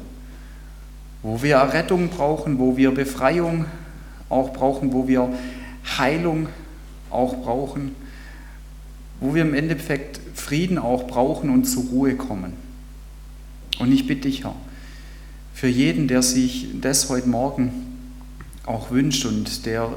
Wo 1.23 1.41
wir 1.41 1.55
Errettung 1.55 2.09
brauchen, 2.09 2.59
wo 2.59 2.77
wir 2.77 2.91
Befreiung 2.91 3.65
auch 4.29 4.53
brauchen, 4.53 4.93
wo 4.93 5.07
wir 5.07 5.29
Heilung 5.97 6.47
auch 7.09 7.41
brauchen, 7.43 7.95
wo 9.19 9.35
wir 9.35 9.41
im 9.41 9.53
Endeffekt 9.53 10.19
Frieden 10.33 10.77
auch 10.77 11.07
brauchen 11.07 11.49
und 11.49 11.65
zur 11.65 11.83
Ruhe 11.85 12.15
kommen. 12.15 12.53
Und 13.79 13.91
ich 13.91 14.07
bitte 14.07 14.21
dich, 14.21 14.43
Herr, 14.43 14.55
für 15.53 15.67
jeden, 15.67 16.07
der 16.07 16.21
sich 16.21 16.67
das 16.79 17.09
heute 17.09 17.27
Morgen 17.27 17.71
auch 18.65 18.91
wünscht 18.91 19.25
und 19.25 19.65
der 19.65 19.91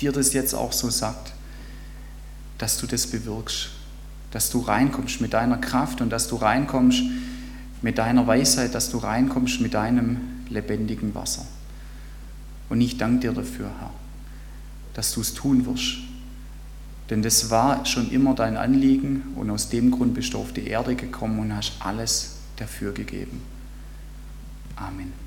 dir 0.00 0.12
das 0.12 0.32
jetzt 0.32 0.54
auch 0.54 0.72
so 0.72 0.90
sagt, 0.90 1.32
dass 2.58 2.78
du 2.78 2.86
das 2.86 3.06
bewirkst, 3.06 3.70
dass 4.30 4.50
du 4.50 4.60
reinkommst 4.60 5.20
mit 5.20 5.32
deiner 5.32 5.58
Kraft 5.58 6.00
und 6.00 6.10
dass 6.10 6.28
du 6.28 6.36
reinkommst 6.36 7.02
mit 7.82 7.98
deiner 7.98 8.26
Weisheit, 8.26 8.74
dass 8.74 8.90
du 8.90 8.98
reinkommst 8.98 9.60
mit 9.60 9.74
deinem 9.74 10.18
lebendigen 10.50 11.14
Wasser. 11.14 11.46
Und 12.68 12.80
ich 12.80 12.98
danke 12.98 13.20
dir 13.20 13.32
dafür, 13.32 13.70
Herr, 13.78 13.92
dass 14.94 15.12
du 15.12 15.20
es 15.20 15.34
tun 15.34 15.64
wirst. 15.66 15.98
Denn 17.10 17.22
das 17.22 17.50
war 17.50 17.86
schon 17.86 18.10
immer 18.10 18.34
dein 18.34 18.56
Anliegen 18.56 19.34
und 19.36 19.50
aus 19.50 19.68
dem 19.68 19.90
Grund 19.90 20.14
bist 20.14 20.34
du 20.34 20.38
auf 20.38 20.52
die 20.52 20.66
Erde 20.66 20.96
gekommen 20.96 21.38
und 21.38 21.54
hast 21.54 21.74
alles 21.78 22.36
dafür 22.56 22.92
gegeben. 22.92 23.42
Amen. 24.74 25.25